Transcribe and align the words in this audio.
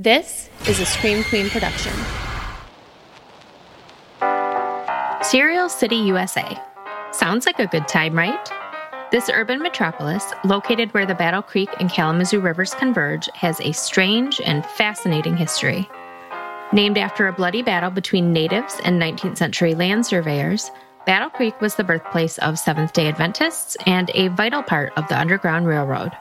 This 0.00 0.48
is 0.68 0.78
a 0.78 0.86
Scream 0.86 1.24
Queen 1.24 1.50
production. 1.50 1.92
Cereal 5.24 5.68
City, 5.68 5.96
USA. 5.96 6.56
Sounds 7.10 7.46
like 7.46 7.58
a 7.58 7.66
good 7.66 7.88
time, 7.88 8.16
right? 8.16 8.48
This 9.10 9.28
urban 9.28 9.60
metropolis, 9.60 10.24
located 10.44 10.94
where 10.94 11.04
the 11.04 11.16
Battle 11.16 11.42
Creek 11.42 11.68
and 11.80 11.90
Kalamazoo 11.90 12.38
rivers 12.38 12.74
converge, 12.74 13.28
has 13.34 13.58
a 13.58 13.72
strange 13.72 14.40
and 14.40 14.64
fascinating 14.64 15.36
history. 15.36 15.90
Named 16.72 16.96
after 16.96 17.26
a 17.26 17.32
bloody 17.32 17.62
battle 17.62 17.90
between 17.90 18.32
natives 18.32 18.80
and 18.84 19.02
19th 19.02 19.38
century 19.38 19.74
land 19.74 20.06
surveyors, 20.06 20.70
Battle 21.06 21.30
Creek 21.30 21.60
was 21.60 21.74
the 21.74 21.82
birthplace 21.82 22.38
of 22.38 22.56
Seventh 22.56 22.92
day 22.92 23.08
Adventists 23.08 23.76
and 23.84 24.12
a 24.14 24.28
vital 24.28 24.62
part 24.62 24.92
of 24.96 25.08
the 25.08 25.18
Underground 25.18 25.66
Railroad. 25.66 26.12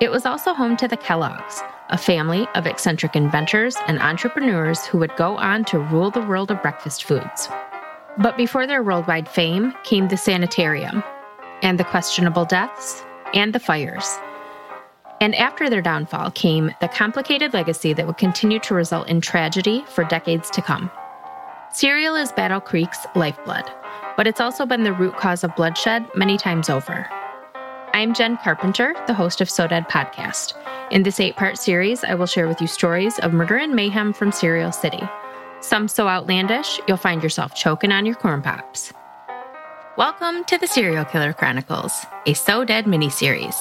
It 0.00 0.12
was 0.12 0.24
also 0.24 0.54
home 0.54 0.76
to 0.76 0.86
the 0.86 0.96
Kellogg's, 0.96 1.62
a 1.92 1.98
family 1.98 2.48
of 2.54 2.66
eccentric 2.66 3.14
inventors 3.14 3.76
and 3.86 4.00
entrepreneurs 4.00 4.86
who 4.86 4.96
would 4.96 5.14
go 5.16 5.36
on 5.36 5.62
to 5.66 5.78
rule 5.78 6.10
the 6.10 6.22
world 6.22 6.50
of 6.50 6.62
breakfast 6.62 7.04
foods. 7.04 7.48
But 8.18 8.38
before 8.38 8.66
their 8.66 8.82
worldwide 8.82 9.28
fame 9.28 9.74
came 9.84 10.08
the 10.08 10.16
sanitarium, 10.16 11.04
and 11.62 11.78
the 11.78 11.84
questionable 11.84 12.46
deaths, 12.46 13.04
and 13.34 13.52
the 13.52 13.60
fires. 13.60 14.18
And 15.20 15.34
after 15.34 15.68
their 15.68 15.82
downfall 15.82 16.30
came 16.30 16.74
the 16.80 16.88
complicated 16.88 17.52
legacy 17.52 17.92
that 17.92 18.06
would 18.06 18.16
continue 18.16 18.58
to 18.60 18.74
result 18.74 19.08
in 19.08 19.20
tragedy 19.20 19.84
for 19.86 20.02
decades 20.04 20.50
to 20.50 20.62
come. 20.62 20.90
Cereal 21.72 22.16
is 22.16 22.32
Battle 22.32 22.60
Creek's 22.60 23.06
lifeblood, 23.14 23.70
but 24.16 24.26
it's 24.26 24.40
also 24.40 24.64
been 24.64 24.82
the 24.82 24.94
root 24.94 25.16
cause 25.16 25.44
of 25.44 25.54
bloodshed 25.56 26.06
many 26.14 26.38
times 26.38 26.70
over. 26.70 27.06
I'm 27.94 28.14
Jenn 28.14 28.38
Carpenter, 28.38 28.94
the 29.06 29.12
host 29.12 29.42
of 29.42 29.50
So 29.50 29.66
Dead 29.66 29.86
podcast. 29.86 30.54
In 30.90 31.02
this 31.02 31.20
eight 31.20 31.36
part 31.36 31.58
series, 31.58 32.02
I 32.02 32.14
will 32.14 32.24
share 32.24 32.48
with 32.48 32.58
you 32.58 32.66
stories 32.66 33.18
of 33.18 33.34
murder 33.34 33.58
and 33.58 33.74
mayhem 33.74 34.14
from 34.14 34.32
Cereal 34.32 34.72
City. 34.72 35.02
Some 35.60 35.88
so 35.88 36.08
outlandish, 36.08 36.80
you'll 36.88 36.96
find 36.96 37.22
yourself 37.22 37.54
choking 37.54 37.92
on 37.92 38.06
your 38.06 38.14
corn 38.14 38.40
pops. 38.40 38.94
Welcome 39.98 40.42
to 40.44 40.56
the 40.56 40.66
Cereal 40.66 41.04
Killer 41.04 41.34
Chronicles, 41.34 42.06
a 42.24 42.32
So 42.32 42.64
Dead 42.64 42.86
miniseries. 42.86 43.56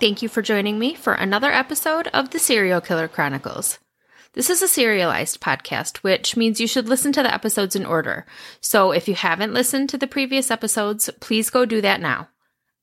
Thank 0.00 0.20
you 0.20 0.28
for 0.28 0.42
joining 0.42 0.76
me 0.76 0.96
for 0.96 1.12
another 1.12 1.52
episode 1.52 2.08
of 2.08 2.30
the 2.30 2.40
Cereal 2.40 2.80
Killer 2.80 3.06
Chronicles. 3.06 3.78
This 4.32 4.50
is 4.50 4.60
a 4.60 4.68
serialized 4.68 5.40
podcast, 5.40 5.98
which 5.98 6.36
means 6.36 6.60
you 6.60 6.66
should 6.66 6.88
listen 6.88 7.12
to 7.12 7.22
the 7.22 7.32
episodes 7.32 7.76
in 7.76 7.86
order. 7.86 8.26
So 8.60 8.90
if 8.90 9.06
you 9.06 9.14
haven't 9.14 9.54
listened 9.54 9.88
to 9.90 9.98
the 9.98 10.08
previous 10.08 10.50
episodes, 10.50 11.08
please 11.20 11.48
go 11.48 11.64
do 11.64 11.80
that 11.82 12.00
now. 12.00 12.28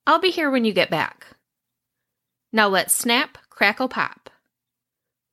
I'll 0.08 0.20
be 0.20 0.30
here 0.30 0.50
when 0.50 0.64
you 0.64 0.72
get 0.72 0.90
back. 0.90 1.28
Now 2.54 2.70
let's 2.70 2.94
snap, 2.94 3.38
crackle, 3.50 3.90
pop. 3.90 4.30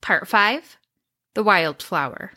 Part 0.03 0.27
5 0.27 0.78
The 1.34 1.44
Wildflower. 1.44 2.33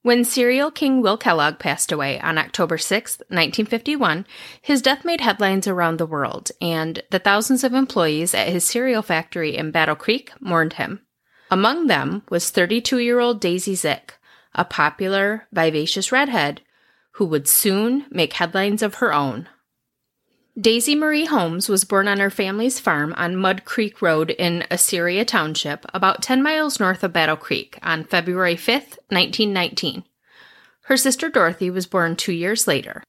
When 0.00 0.24
cereal 0.24 0.70
king 0.70 1.02
Will 1.02 1.18
Kellogg 1.18 1.58
passed 1.58 1.92
away 1.92 2.18
on 2.20 2.38
October 2.38 2.78
6, 2.78 3.18
1951, 3.28 4.26
his 4.62 4.80
death 4.80 5.04
made 5.04 5.20
headlines 5.20 5.68
around 5.68 5.98
the 5.98 6.06
world, 6.06 6.52
and 6.58 7.02
the 7.10 7.18
thousands 7.18 7.64
of 7.64 7.74
employees 7.74 8.32
at 8.32 8.48
his 8.48 8.64
cereal 8.64 9.02
factory 9.02 9.58
in 9.58 9.70
Battle 9.70 9.96
Creek 9.96 10.32
mourned 10.40 10.72
him. 10.72 11.02
Among 11.50 11.86
them 11.86 12.22
was 12.30 12.48
32 12.48 12.98
year 12.98 13.20
old 13.20 13.42
Daisy 13.42 13.74
Zick, 13.74 14.14
a 14.54 14.64
popular, 14.64 15.46
vivacious 15.52 16.10
redhead 16.10 16.62
who 17.12 17.26
would 17.26 17.46
soon 17.46 18.06
make 18.10 18.32
headlines 18.32 18.82
of 18.82 18.94
her 18.94 19.12
own. 19.12 19.50
Daisy 20.58 20.96
Marie 20.96 21.26
Holmes 21.26 21.68
was 21.68 21.84
born 21.84 22.08
on 22.08 22.18
her 22.18 22.28
family's 22.28 22.80
farm 22.80 23.14
on 23.16 23.36
Mud 23.36 23.64
Creek 23.64 24.02
Road 24.02 24.30
in 24.30 24.66
Assyria 24.68 25.24
Township, 25.24 25.86
about 25.94 26.22
10 26.22 26.42
miles 26.42 26.80
north 26.80 27.04
of 27.04 27.12
Battle 27.12 27.36
Creek, 27.36 27.78
on 27.82 28.02
February 28.02 28.56
5, 28.56 28.74
1919. 29.08 30.02
Her 30.82 30.96
sister 30.96 31.28
Dorothy 31.28 31.70
was 31.70 31.86
born 31.86 32.16
two 32.16 32.32
years 32.32 32.66
later. 32.66 33.04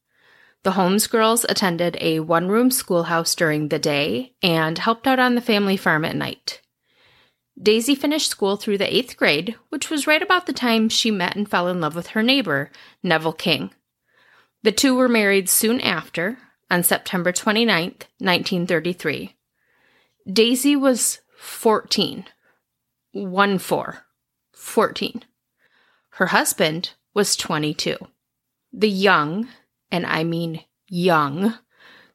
The 0.63 0.73
Holmes 0.73 1.07
girls 1.07 1.43
attended 1.49 1.97
a 1.99 2.19
one 2.19 2.47
room 2.47 2.69
schoolhouse 2.69 3.33
during 3.33 3.69
the 3.69 3.79
day 3.79 4.35
and 4.43 4.77
helped 4.77 5.07
out 5.07 5.17
on 5.17 5.33
the 5.33 5.41
family 5.41 5.77
farm 5.77 6.05
at 6.05 6.15
night. 6.15 6.61
Daisy 7.59 7.95
finished 7.95 8.29
school 8.29 8.55
through 8.55 8.77
the 8.77 8.95
eighth 8.95 9.17
grade, 9.17 9.55
which 9.69 9.89
was 9.89 10.05
right 10.05 10.21
about 10.21 10.45
the 10.45 10.53
time 10.53 10.89
she 10.89 11.09
met 11.09 11.35
and 11.35 11.49
fell 11.49 11.67
in 11.67 11.81
love 11.81 11.95
with 11.95 12.07
her 12.07 12.21
neighbor, 12.21 12.69
Neville 13.01 13.33
King. 13.33 13.71
The 14.61 14.71
two 14.71 14.95
were 14.95 15.09
married 15.09 15.49
soon 15.49 15.81
after, 15.81 16.37
on 16.71 16.81
September 16.83 17.33
29, 17.33 17.83
1933. 18.19 19.35
Daisy 20.31 20.75
was 20.75 21.19
14. 21.37 22.25
1 23.11 23.57
4. 23.57 23.97
14. 24.53 25.23
Her 26.11 26.27
husband 26.27 26.91
was 27.13 27.35
22. 27.35 27.97
The 28.71 28.89
young, 28.89 29.49
and 29.91 30.05
I 30.05 30.23
mean 30.23 30.63
young, 30.87 31.55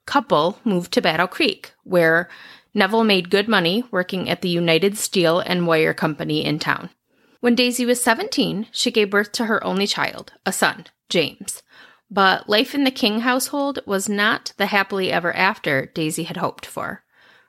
couple 0.06 0.58
moved 0.64 0.92
to 0.92 1.02
Battle 1.02 1.26
Creek, 1.26 1.72
where 1.84 2.30
Neville 2.72 3.04
made 3.04 3.30
good 3.30 3.48
money 3.48 3.84
working 3.90 4.30
at 4.30 4.40
the 4.40 4.48
United 4.48 4.96
Steel 4.96 5.40
and 5.40 5.66
Wire 5.66 5.92
Company 5.92 6.44
in 6.44 6.58
town. 6.58 6.88
When 7.40 7.54
Daisy 7.54 7.84
was 7.84 8.02
17, 8.02 8.68
she 8.70 8.90
gave 8.90 9.10
birth 9.10 9.32
to 9.32 9.46
her 9.46 9.62
only 9.62 9.86
child, 9.86 10.32
a 10.46 10.52
son, 10.52 10.86
James. 11.10 11.62
But 12.10 12.48
life 12.48 12.74
in 12.74 12.84
the 12.84 12.90
King 12.90 13.20
household 13.20 13.80
was 13.86 14.08
not 14.08 14.52
the 14.56 14.66
happily 14.66 15.10
ever 15.10 15.34
after 15.34 15.86
Daisy 15.86 16.24
had 16.24 16.36
hoped 16.36 16.64
for. 16.64 17.02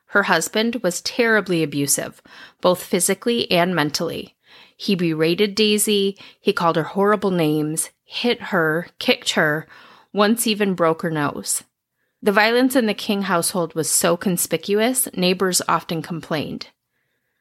Her 0.07 0.23
husband 0.23 0.77
was 0.77 1.01
terribly 1.01 1.63
abusive, 1.63 2.21
both 2.61 2.83
physically 2.83 3.49
and 3.51 3.75
mentally. 3.75 4.35
He 4.75 4.95
berated 4.95 5.53
Daisy, 5.53 6.17
he 6.39 6.53
called 6.53 6.75
her 6.75 6.83
horrible 6.83 7.31
names, 7.31 7.89
hit 8.03 8.41
her, 8.43 8.87
kicked 8.99 9.31
her, 9.31 9.67
once 10.13 10.47
even 10.47 10.73
broke 10.73 11.01
her 11.01 11.11
nose. 11.11 11.63
The 12.21 12.31
violence 12.31 12.75
in 12.75 12.87
the 12.87 12.93
King 12.93 13.23
household 13.23 13.75
was 13.75 13.89
so 13.89 14.17
conspicuous, 14.17 15.07
neighbors 15.15 15.61
often 15.67 16.01
complained. 16.01 16.69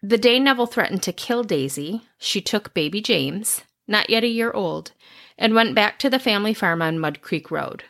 The 0.03 0.19
day 0.19 0.39
Neville 0.39 0.67
threatened 0.67 1.03
to 1.05 1.13
kill 1.13 1.45
Daisy, 1.45 2.03
she 2.19 2.41
took 2.41 2.75
baby 2.75 3.01
James, 3.01 3.63
not 3.89 4.11
yet 4.11 4.25
a 4.25 4.29
year 4.29 4.53
old, 4.53 4.93
and 5.39 5.55
went 5.55 5.75
back 5.75 5.99
to 5.99 6.11
the 6.11 6.19
family 6.19 6.55
farm 6.55 6.83
on 6.83 6.99
Mud 6.99 7.21
Creek 7.21 7.51
Road. 7.51 7.85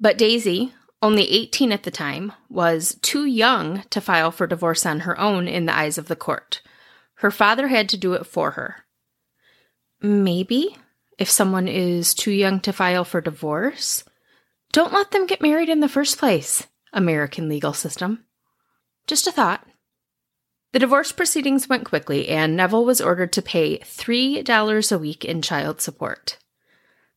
But 0.00 0.18
Daisy, 0.18 0.72
only 1.00 1.30
18 1.30 1.72
at 1.72 1.82
the 1.82 1.90
time, 1.90 2.32
was 2.48 2.98
too 3.02 3.24
young 3.24 3.82
to 3.90 4.00
file 4.00 4.30
for 4.30 4.46
divorce 4.46 4.84
on 4.86 5.00
her 5.00 5.18
own 5.18 5.46
in 5.46 5.66
the 5.66 5.76
eyes 5.76 5.98
of 5.98 6.08
the 6.08 6.16
court. 6.16 6.62
Her 7.16 7.30
father 7.30 7.68
had 7.68 7.88
to 7.90 7.96
do 7.96 8.14
it 8.14 8.26
for 8.26 8.52
her. 8.52 8.84
Maybe, 10.00 10.76
if 11.18 11.30
someone 11.30 11.68
is 11.68 12.14
too 12.14 12.32
young 12.32 12.60
to 12.60 12.72
file 12.72 13.04
for 13.04 13.20
divorce, 13.20 14.04
don't 14.72 14.92
let 14.92 15.12
them 15.12 15.26
get 15.26 15.40
married 15.40 15.68
in 15.68 15.80
the 15.80 15.88
first 15.88 16.18
place, 16.18 16.66
American 16.92 17.48
legal 17.48 17.72
system. 17.72 18.24
Just 19.06 19.26
a 19.26 19.32
thought. 19.32 19.64
The 20.72 20.80
divorce 20.80 21.12
proceedings 21.12 21.68
went 21.68 21.84
quickly, 21.84 22.28
and 22.28 22.56
Neville 22.56 22.84
was 22.84 23.00
ordered 23.00 23.32
to 23.34 23.42
pay 23.42 23.78
$3 23.78 24.92
a 24.92 24.98
week 24.98 25.24
in 25.24 25.40
child 25.40 25.80
support. 25.80 26.38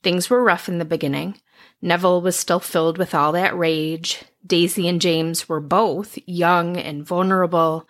Things 0.03 0.29
were 0.29 0.43
rough 0.43 0.69
in 0.69 0.77
the 0.77 0.85
beginning. 0.85 1.39
Neville 1.81 2.21
was 2.21 2.35
still 2.35 2.59
filled 2.59 2.97
with 2.97 3.13
all 3.13 3.31
that 3.33 3.57
rage. 3.57 4.23
Daisy 4.45 4.87
and 4.87 5.01
James 5.01 5.49
were 5.49 5.59
both 5.59 6.17
young 6.25 6.77
and 6.77 7.05
vulnerable. 7.05 7.87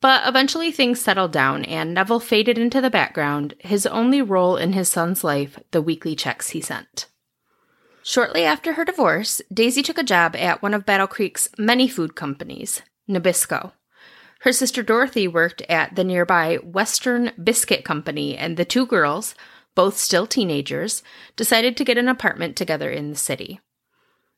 But 0.00 0.26
eventually 0.26 0.70
things 0.70 1.00
settled 1.00 1.32
down, 1.32 1.64
and 1.64 1.92
Neville 1.92 2.20
faded 2.20 2.56
into 2.56 2.80
the 2.80 2.90
background, 2.90 3.54
his 3.58 3.84
only 3.86 4.22
role 4.22 4.56
in 4.56 4.72
his 4.72 4.88
son's 4.88 5.24
life 5.24 5.58
the 5.72 5.82
weekly 5.82 6.14
checks 6.14 6.50
he 6.50 6.60
sent. 6.60 7.06
Shortly 8.04 8.44
after 8.44 8.74
her 8.74 8.84
divorce, 8.84 9.42
Daisy 9.52 9.82
took 9.82 9.98
a 9.98 10.04
job 10.04 10.36
at 10.36 10.62
one 10.62 10.72
of 10.72 10.86
Battle 10.86 11.08
Creek's 11.08 11.48
many 11.58 11.88
food 11.88 12.14
companies, 12.14 12.80
Nabisco. 13.08 13.72
Her 14.40 14.52
sister 14.52 14.84
Dorothy 14.84 15.26
worked 15.26 15.62
at 15.62 15.96
the 15.96 16.04
nearby 16.04 16.56
Western 16.56 17.32
Biscuit 17.42 17.84
Company, 17.84 18.36
and 18.36 18.56
the 18.56 18.64
two 18.64 18.86
girls, 18.86 19.34
both 19.78 19.96
still 19.96 20.26
teenagers, 20.26 21.04
decided 21.36 21.76
to 21.76 21.84
get 21.84 21.96
an 21.96 22.08
apartment 22.08 22.56
together 22.56 22.90
in 22.90 23.10
the 23.10 23.16
city. 23.16 23.60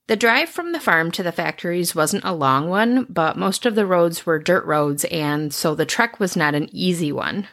The 0.06 0.14
drive 0.14 0.50
from 0.50 0.72
the 0.72 0.78
farm 0.78 1.10
to 1.12 1.22
the 1.22 1.32
factories 1.32 1.94
wasn't 1.94 2.24
a 2.26 2.34
long 2.34 2.68
one, 2.68 3.06
but 3.08 3.38
most 3.38 3.64
of 3.64 3.74
the 3.74 3.86
roads 3.86 4.26
were 4.26 4.38
dirt 4.38 4.66
roads, 4.66 5.06
and 5.06 5.54
so 5.54 5.74
the 5.74 5.86
trek 5.86 6.20
was 6.20 6.36
not 6.36 6.54
an 6.54 6.68
easy 6.72 7.10
one. 7.10 7.48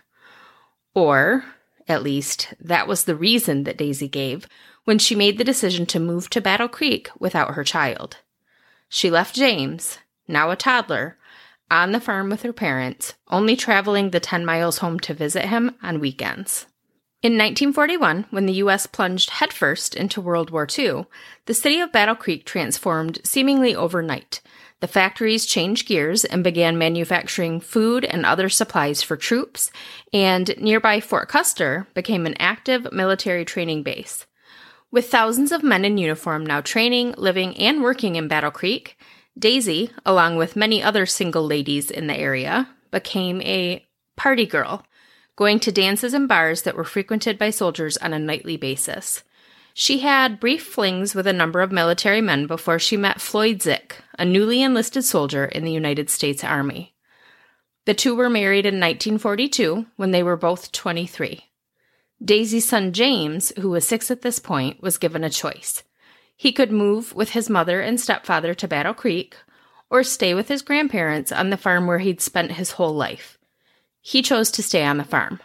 Or, 0.93 1.45
at 1.87 2.03
least, 2.03 2.53
that 2.59 2.89
was 2.89 3.05
the 3.05 3.15
reason 3.15 3.63
that 3.63 3.77
Daisy 3.77 4.09
gave 4.09 4.49
when 4.83 4.99
she 4.99 5.15
made 5.15 5.37
the 5.37 5.45
decision 5.45 5.85
to 5.85 5.97
move 5.97 6.29
to 6.31 6.41
Battle 6.41 6.67
Creek 6.67 7.09
without 7.17 7.53
her 7.53 7.63
child. 7.63 8.17
She 8.89 9.09
left 9.09 9.33
James, 9.33 9.97
now 10.27 10.51
a 10.51 10.57
toddler, 10.57 11.17
on 11.71 11.93
the 11.93 12.01
farm 12.01 12.29
with 12.29 12.41
her 12.41 12.51
parents, 12.51 13.13
only 13.29 13.55
traveling 13.55 14.09
the 14.09 14.19
10 14.19 14.45
miles 14.45 14.79
home 14.79 14.99
to 14.99 15.13
visit 15.13 15.45
him 15.45 15.77
on 15.81 16.01
weekends. 16.01 16.65
In 17.23 17.33
1941, 17.33 18.27
when 18.29 18.45
the 18.45 18.53
U.S. 18.53 18.85
plunged 18.85 19.31
headfirst 19.31 19.95
into 19.95 20.21
World 20.21 20.51
War 20.51 20.67
II, 20.77 21.05
the 21.47 21.55
city 21.55 21.79
of 21.79 21.91
Battle 21.91 22.13
Creek 22.13 22.45
transformed 22.45 23.19
seemingly 23.23 23.75
overnight. 23.75 24.39
The 24.81 24.87
factories 24.87 25.47
changed 25.47 25.87
gears 25.87 26.23
and 26.25 26.43
began 26.43 26.77
manufacturing 26.77 27.59
food 27.59 28.05
and 28.05 28.23
other 28.23 28.49
supplies 28.49 29.01
for 29.01 29.17
troops, 29.17 29.71
and 30.13 30.53
nearby 30.59 30.99
Fort 30.99 31.27
Custer 31.27 31.87
became 31.95 32.27
an 32.27 32.35
active 32.37 32.93
military 32.93 33.45
training 33.45 33.81
base. 33.81 34.27
With 34.91 35.09
thousands 35.09 35.51
of 35.51 35.63
men 35.63 35.85
in 35.85 35.97
uniform 35.97 36.45
now 36.45 36.61
training, 36.61 37.15
living, 37.17 37.57
and 37.57 37.81
working 37.81 38.15
in 38.15 38.27
Battle 38.27 38.51
Creek, 38.51 38.95
Daisy, 39.37 39.89
along 40.05 40.35
with 40.35 40.55
many 40.55 40.83
other 40.83 41.07
single 41.07 41.47
ladies 41.47 41.89
in 41.89 42.05
the 42.05 42.15
area, 42.15 42.69
became 42.91 43.41
a 43.41 43.83
party 44.15 44.45
girl, 44.45 44.85
going 45.37 45.59
to 45.61 45.71
dances 45.71 46.13
and 46.13 46.27
bars 46.27 46.63
that 46.63 46.75
were 46.75 46.83
frequented 46.83 47.37
by 47.37 47.49
soldiers 47.49 47.95
on 47.97 48.11
a 48.11 48.19
nightly 48.19 48.57
basis. 48.57 49.23
She 49.73 49.99
had 49.99 50.39
brief 50.39 50.65
flings 50.65 51.13
with 51.13 51.27
a 51.27 51.33
number 51.33 51.61
of 51.61 51.71
military 51.71 52.19
men 52.19 52.47
before 52.47 52.79
she 52.79 52.97
met 52.97 53.21
Floyd 53.21 53.61
Zick, 53.61 53.97
a 54.17 54.25
newly 54.25 54.63
enlisted 54.63 55.05
soldier 55.05 55.45
in 55.45 55.63
the 55.63 55.71
United 55.71 56.09
States 56.09 56.43
Army. 56.43 56.95
The 57.85 57.93
two 57.93 58.15
were 58.15 58.29
married 58.29 58.65
in 58.65 58.79
1942 58.79 59.85
when 59.95 60.09
they 60.09 60.23
were 60.23 60.35
both 60.35 60.71
23. 60.71 61.45
Daisy's 62.25 62.67
son 62.67 62.91
James, 62.91 63.53
who 63.59 63.69
was 63.69 63.87
six 63.87 64.09
at 64.09 64.23
this 64.23 64.39
point, 64.39 64.81
was 64.81 64.97
given 64.97 65.23
a 65.23 65.29
choice. 65.29 65.83
He 66.35 66.51
could 66.51 66.71
move 66.71 67.13
with 67.13 67.29
his 67.29 67.47
mother 67.47 67.79
and 67.79 68.01
stepfather 68.01 68.55
to 68.55 68.67
Battle 68.67 68.95
Creek 68.95 69.37
or 69.91 70.03
stay 70.03 70.33
with 70.33 70.47
his 70.47 70.63
grandparents 70.63 71.31
on 71.31 71.51
the 71.51 71.57
farm 71.57 71.85
where 71.85 71.99
he'd 71.99 72.21
spent 72.21 72.53
his 72.53 72.71
whole 72.71 72.95
life. 72.95 73.36
He 74.07 74.21
chose 74.21 74.49
to 74.51 74.63
stay 74.63 74.85
on 74.85 74.95
the 74.95 75.03
farm. 75.03 75.41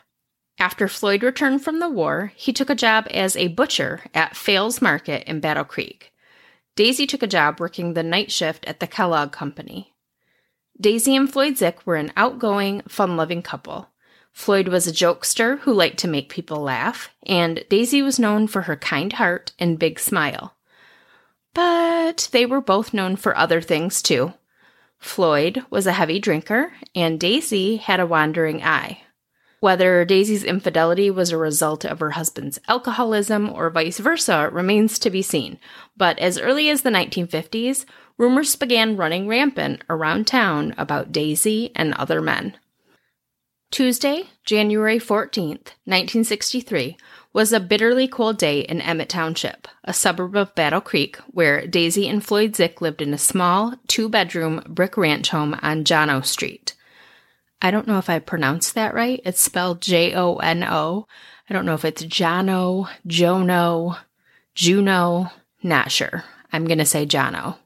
After 0.57 0.87
Floyd 0.87 1.25
returned 1.25 1.65
from 1.65 1.81
the 1.81 1.89
war, 1.89 2.33
he 2.37 2.53
took 2.53 2.71
a 2.71 2.77
job 2.77 3.09
as 3.11 3.35
a 3.35 3.49
butcher 3.49 4.03
at 4.15 4.37
Fales 4.37 4.81
Market 4.81 5.25
in 5.29 5.41
Battle 5.41 5.65
Creek. 5.65 6.13
Daisy 6.77 7.05
took 7.05 7.25
a 7.25 7.27
job 7.27 7.59
working 7.59 7.95
the 7.95 8.05
night 8.05 8.31
shift 8.31 8.65
at 8.67 8.79
the 8.79 8.87
Kellogg 8.87 9.33
Company. 9.33 9.93
Daisy 10.81 11.17
and 11.17 11.29
Floyd 11.29 11.59
Zick 11.59 11.85
were 11.85 11.97
an 11.97 12.13
outgoing, 12.17 12.83
fun 12.83 13.17
loving 13.17 13.43
couple. 13.43 13.89
Floyd 14.31 14.69
was 14.69 14.87
a 14.87 14.93
jokester 14.93 15.59
who 15.59 15.73
liked 15.73 15.99
to 15.99 16.07
make 16.07 16.29
people 16.29 16.61
laugh, 16.61 17.11
and 17.27 17.65
Daisy 17.69 18.01
was 18.01 18.21
known 18.21 18.47
for 18.47 18.63
her 18.63 18.77
kind 18.77 19.15
heart 19.15 19.51
and 19.59 19.77
big 19.77 19.99
smile. 19.99 20.55
But 21.53 22.29
they 22.31 22.47
were 22.47 22.61
both 22.61 22.95
known 22.95 23.17
for 23.17 23.37
other 23.37 23.61
things 23.61 24.01
too. 24.03 24.35
Floyd 25.03 25.65
was 25.69 25.87
a 25.87 25.93
heavy 25.93 26.21
drinker, 26.21 26.73
and 26.95 27.19
Daisy 27.19 27.77
had 27.77 27.99
a 27.99 28.07
wandering 28.07 28.63
eye. 28.63 29.03
Whether 29.59 30.05
Daisy's 30.05 30.45
infidelity 30.45 31.11
was 31.11 31.31
a 31.31 31.37
result 31.37 31.85
of 31.85 31.99
her 32.01 32.13
husband's 32.13 32.59
alcoholism 32.69 33.51
or 33.51 33.69
vice 33.69 33.99
versa 33.99 34.49
remains 34.51 34.99
to 35.01 35.11
be 35.11 35.21
seen, 35.21 35.59
but 35.97 36.19
as 36.19 36.39
early 36.39 36.71
as 36.71 36.83
the 36.83 36.91
1950s, 36.91 37.85
rumors 38.17 38.57
began 38.57 38.97
running 38.97 39.27
rampant 39.27 39.83
around 39.91 40.27
town 40.27 40.73
about 40.79 41.13
Daisy 41.13 41.73
and 41.75 41.95
other 41.95 42.21
men. 42.21 42.57
Tuesday, 43.73 44.25
January 44.45 44.99
14th, 44.99 45.75
1963, 45.85 46.97
was 47.33 47.53
a 47.53 47.61
bitterly 47.61 48.07
cold 48.07 48.37
day 48.37 48.61
in 48.61 48.81
Emmett 48.81 49.09
Township, 49.09 49.67
a 49.85 49.93
suburb 49.93 50.37
of 50.37 50.55
Battle 50.55 50.81
Creek, 50.81 51.17
where 51.29 51.67
Daisy 51.67 52.09
and 52.09 52.25
Floyd 52.25 52.55
Zick 52.55 52.81
lived 52.81 53.01
in 53.01 53.15
a 53.15 53.19
small, 53.19 53.75
two 53.89 54.09
bedroom 54.09 54.63
brick 54.69 54.97
ranch 54.97 55.31
home 55.31 55.59
on 55.63 55.85
Jono 55.85 56.25
Street. 56.25 56.75
I 57.63 57.71
don't 57.71 57.87
know 57.87 57.99
if 57.99 58.11
I 58.11 58.19
pronounced 58.19 58.75
that 58.75 58.93
right. 58.93 59.21
It's 59.25 59.41
spelled 59.41 59.81
J 59.81 60.15
O 60.15 60.37
N 60.37 60.65
O. 60.65 61.07
I 61.49 61.55
don't 61.55 61.65
know 61.65 61.75
if 61.75 61.85
it's 61.85 62.05
Jono, 62.05 62.89
Jono, 63.07 63.99
Juno. 64.55 65.31
Not 65.63 65.91
sure. 65.91 66.25
I'm 66.53 66.67
going 66.67 66.79
to 66.79 66.85
say 66.85 67.07
Jono. 67.07 67.57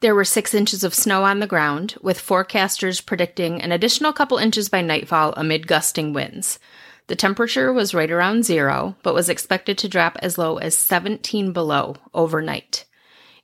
There 0.00 0.14
were 0.14 0.24
six 0.24 0.52
inches 0.52 0.84
of 0.84 0.94
snow 0.94 1.24
on 1.24 1.38
the 1.38 1.46
ground, 1.46 1.94
with 2.02 2.18
forecasters 2.18 3.04
predicting 3.04 3.62
an 3.62 3.72
additional 3.72 4.12
couple 4.12 4.36
inches 4.36 4.68
by 4.68 4.82
nightfall 4.82 5.32
amid 5.36 5.66
gusting 5.66 6.12
winds. 6.12 6.58
The 7.06 7.16
temperature 7.16 7.72
was 7.72 7.94
right 7.94 8.10
around 8.10 8.44
zero, 8.44 8.96
but 9.02 9.14
was 9.14 9.28
expected 9.28 9.76
to 9.78 9.88
drop 9.88 10.16
as 10.22 10.38
low 10.38 10.56
as 10.56 10.76
17 10.76 11.52
below 11.52 11.96
overnight. 12.14 12.86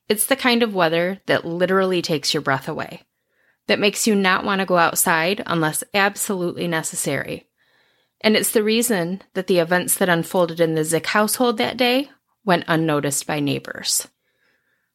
It's 0.09 0.27
the 0.27 0.37
kind 0.37 0.63
of 0.63 0.75
weather 0.75 1.21
that 1.27 1.45
literally 1.45 2.03
takes 2.03 2.33
your 2.33 2.41
breath 2.43 2.69
away 2.69 3.03
that 3.71 3.79
makes 3.79 4.05
you 4.05 4.17
not 4.17 4.45
want 4.45 4.59
to 4.59 4.67
go 4.67 4.79
outside 4.79 5.41
unless 5.47 5.85
absolutely 5.95 6.67
necessary. 6.67 7.47
And 8.21 8.37
it's 8.37 8.51
the 8.51 8.65
reason 8.65 9.23
that 9.35 9.47
the 9.47 9.61
events 9.61 9.95
that 9.95 10.09
unfolded 10.09 10.59
in 10.59 10.75
the 10.75 10.83
Zick 10.83 11.07
household 11.07 11.57
that 11.59 11.77
day 11.77 12.11
went 12.45 12.65
unnoticed 12.67 13.29
by 13.29 13.39
neighbors. 13.39 14.09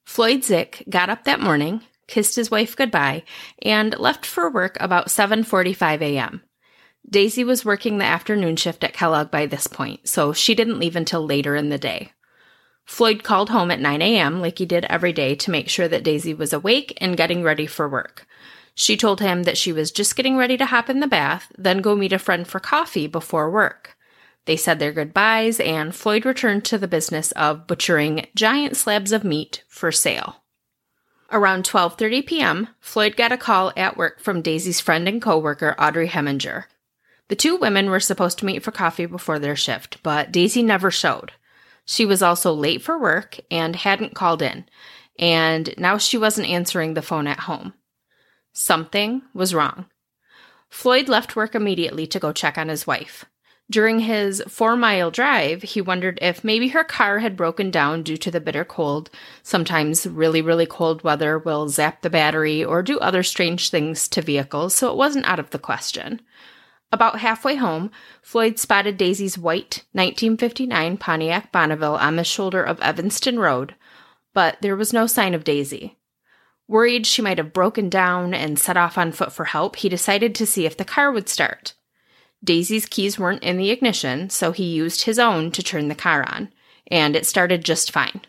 Floyd 0.03 0.43
Zick 0.43 0.83
got 0.89 1.09
up 1.09 1.23
that 1.23 1.39
morning, 1.39 1.83
kissed 2.07 2.35
his 2.35 2.51
wife 2.51 2.75
goodbye, 2.75 3.23
and 3.61 3.97
left 3.97 4.25
for 4.25 4.51
work 4.51 4.75
about 4.81 5.07
7:45 5.07 6.01
a.m. 6.01 6.41
Daisy 7.09 7.43
was 7.43 7.63
working 7.63 7.97
the 7.97 8.05
afternoon 8.05 8.55
shift 8.55 8.83
at 8.83 8.93
Kellogg 8.93 9.29
by 9.31 9.45
this 9.45 9.67
point, 9.67 10.07
so 10.07 10.33
she 10.33 10.55
didn't 10.55 10.79
leave 10.79 10.95
until 10.95 11.25
later 11.25 11.55
in 11.55 11.69
the 11.69 11.77
day. 11.77 12.11
Floyd 12.85 13.23
called 13.23 13.49
home 13.49 13.71
at 13.71 13.79
9 13.79 14.01
a.m., 14.01 14.41
like 14.41 14.59
he 14.59 14.65
did 14.65 14.85
every 14.85 15.13
day, 15.13 15.35
to 15.35 15.51
make 15.51 15.69
sure 15.69 15.87
that 15.87 16.03
Daisy 16.03 16.33
was 16.33 16.53
awake 16.53 16.97
and 17.01 17.17
getting 17.17 17.43
ready 17.43 17.65
for 17.65 17.89
work. 17.89 18.27
She 18.75 18.97
told 18.97 19.21
him 19.21 19.43
that 19.43 19.57
she 19.57 19.71
was 19.71 19.91
just 19.91 20.15
getting 20.15 20.35
ready 20.35 20.57
to 20.57 20.65
hop 20.65 20.89
in 20.89 20.99
the 20.99 21.07
bath, 21.07 21.51
then 21.57 21.79
go 21.79 21.95
meet 21.95 22.13
a 22.13 22.19
friend 22.19 22.47
for 22.47 22.59
coffee 22.59 23.07
before 23.07 23.49
work. 23.49 23.97
They 24.45 24.57
said 24.57 24.79
their 24.79 24.91
goodbyes, 24.91 25.59
and 25.59 25.95
Floyd 25.95 26.25
returned 26.25 26.65
to 26.65 26.77
the 26.77 26.87
business 26.87 27.31
of 27.31 27.65
butchering 27.67 28.27
giant 28.35 28.77
slabs 28.77 29.11
of 29.11 29.23
meat 29.23 29.63
for 29.67 29.91
sale. 29.91 30.43
Around 31.31 31.65
12:30 31.65 32.25
p.m., 32.27 32.67
Floyd 32.79 33.15
got 33.15 33.31
a 33.31 33.37
call 33.37 33.73
at 33.75 33.97
work 33.97 34.19
from 34.19 34.43
Daisy's 34.43 34.79
friend 34.79 35.07
and 35.07 35.21
coworker 35.21 35.75
Audrey 35.79 36.09
Heminger. 36.09 36.65
The 37.27 37.35
two 37.35 37.55
women 37.55 37.89
were 37.89 37.99
supposed 37.99 38.37
to 38.39 38.45
meet 38.45 38.63
for 38.63 38.71
coffee 38.71 39.05
before 39.05 39.39
their 39.39 39.55
shift, 39.55 39.97
but 40.03 40.31
Daisy 40.31 40.61
never 40.61 40.91
showed. 40.91 41.31
She 41.85 42.05
was 42.05 42.21
also 42.21 42.53
late 42.53 42.81
for 42.81 42.99
work 42.99 43.39
and 43.49 43.75
hadn't 43.75 44.15
called 44.15 44.41
in, 44.41 44.65
and 45.17 45.73
now 45.77 45.97
she 45.97 46.17
wasn't 46.17 46.49
answering 46.49 46.93
the 46.93 47.01
phone 47.01 47.27
at 47.27 47.41
home. 47.41 47.73
Something 48.53 49.21
was 49.33 49.53
wrong. 49.53 49.85
Floyd 50.69 51.09
left 51.09 51.35
work 51.35 51.55
immediately 51.55 52.07
to 52.07 52.19
go 52.19 52.31
check 52.31 52.57
on 52.57 52.69
his 52.69 52.85
wife. 52.87 53.25
During 53.69 54.01
his 54.01 54.43
four 54.47 54.75
mile 54.75 55.09
drive, 55.09 55.63
he 55.63 55.81
wondered 55.81 56.19
if 56.21 56.43
maybe 56.43 56.67
her 56.69 56.83
car 56.83 57.19
had 57.19 57.35
broken 57.35 57.71
down 57.71 58.03
due 58.03 58.17
to 58.17 58.29
the 58.29 58.39
bitter 58.39 58.63
cold. 58.63 59.09
Sometimes 59.41 60.05
really, 60.05 60.41
really 60.41 60.67
cold 60.67 61.03
weather 61.03 61.39
will 61.39 61.67
zap 61.69 62.01
the 62.01 62.09
battery 62.11 62.63
or 62.63 62.83
do 62.83 62.99
other 62.99 63.23
strange 63.23 63.69
things 63.69 64.07
to 64.09 64.21
vehicles, 64.21 64.75
so 64.75 64.91
it 64.91 64.97
wasn't 64.97 65.25
out 65.25 65.39
of 65.39 65.49
the 65.49 65.57
question. 65.57 66.21
About 66.91 67.19
halfway 67.19 67.55
home, 67.55 67.91
Floyd 68.21 68.59
spotted 68.59 68.97
Daisy's 68.97 69.37
white 69.37 69.83
1959 69.93 70.97
Pontiac 70.97 71.51
Bonneville 71.51 71.95
on 71.95 72.15
the 72.15 72.23
shoulder 72.23 72.63
of 72.63 72.79
Evanston 72.81 73.39
Road, 73.39 73.75
but 74.33 74.57
there 74.61 74.75
was 74.75 74.93
no 74.93 75.07
sign 75.07 75.33
of 75.33 75.43
Daisy. 75.43 75.97
Worried 76.67 77.05
she 77.05 77.21
might 77.21 77.37
have 77.37 77.53
broken 77.53 77.89
down 77.89 78.33
and 78.33 78.57
set 78.57 78.77
off 78.77 78.97
on 78.97 79.11
foot 79.11 79.31
for 79.31 79.45
help, 79.45 79.77
he 79.77 79.89
decided 79.89 80.33
to 80.35 80.45
see 80.45 80.65
if 80.65 80.77
the 80.77 80.85
car 80.85 81.11
would 81.11 81.29
start. 81.29 81.73
Daisy's 82.43 82.85
keys 82.85 83.19
weren't 83.19 83.43
in 83.43 83.57
the 83.57 83.71
ignition, 83.71 84.29
so 84.29 84.51
he 84.51 84.63
used 84.63 85.01
his 85.01 85.19
own 85.19 85.51
to 85.51 85.63
turn 85.63 85.87
the 85.87 85.95
car 85.95 86.23
on, 86.23 86.51
and 86.87 87.15
it 87.15 87.25
started 87.25 87.65
just 87.65 87.91
fine. 87.91 88.21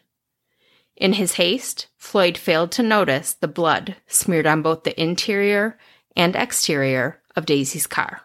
In 0.97 1.15
his 1.15 1.35
haste, 1.35 1.89
Floyd 1.99 2.39
failed 2.39 2.73
to 2.73 2.83
notice 2.83 3.35
the 3.35 3.49
blood 3.49 3.97
smeared 4.07 4.47
on 4.47 4.63
both 4.63 4.85
the 4.85 5.01
interior 5.01 5.79
and 6.17 6.35
exterior 6.35 7.21
of 7.35 7.47
Daisy's 7.47 7.87
car. 7.87 8.23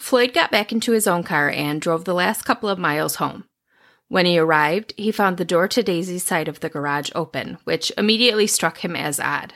Floyd 0.00 0.32
got 0.32 0.50
back 0.50 0.72
into 0.72 0.92
his 0.92 1.06
own 1.06 1.22
car 1.22 1.50
and 1.50 1.80
drove 1.80 2.04
the 2.04 2.14
last 2.14 2.42
couple 2.42 2.70
of 2.70 2.78
miles 2.78 3.16
home. 3.16 3.44
When 4.08 4.24
he 4.24 4.38
arrived, 4.38 4.94
he 4.96 5.12
found 5.12 5.36
the 5.36 5.44
door 5.44 5.68
to 5.68 5.82
Daisy's 5.82 6.24
side 6.24 6.48
of 6.48 6.60
the 6.60 6.70
garage 6.70 7.10
open, 7.14 7.58
which 7.64 7.92
immediately 7.98 8.46
struck 8.46 8.78
him 8.78 8.96
as 8.96 9.20
odd. 9.20 9.52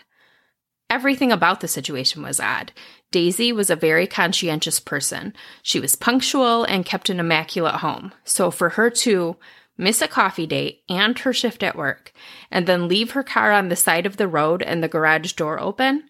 Everything 0.91 1.33
about 1.33 1.61
the 1.61 1.67
situation 1.67 2.23
was 2.23 2.39
odd. 2.39 2.73
Daisy 3.11 3.53
was 3.53 3.71
a 3.71 3.75
very 3.75 4.07
conscientious 4.07 4.79
person. 4.79 5.33
She 5.63 5.81
was 5.81 5.97
punctual 5.97 6.65
and 6.65 6.85
kept 6.85 7.09
an 7.09 7.19
immaculate 7.19 7.77
home. 7.77 8.13
So 8.23 8.51
for 8.51 8.69
her 8.71 8.91
to 8.91 9.37
miss 9.79 10.03
a 10.03 10.07
coffee 10.07 10.47
date 10.47 10.83
and 10.91 11.19
her 11.21 11.33
shift 11.33 11.63
at 11.63 11.75
work, 11.75 12.13
and 12.51 12.67
then 12.67 12.87
leave 12.87 13.13
her 13.13 13.25
car 13.25 13.51
on 13.51 13.71
the 13.71 13.77
side 13.77 14.05
of 14.05 14.19
the 14.19 14.29
road 14.29 14.63
and 14.63 14.83
the 14.83 14.89
garage 14.89 15.33
door 15.33 15.59
open, 15.59 16.05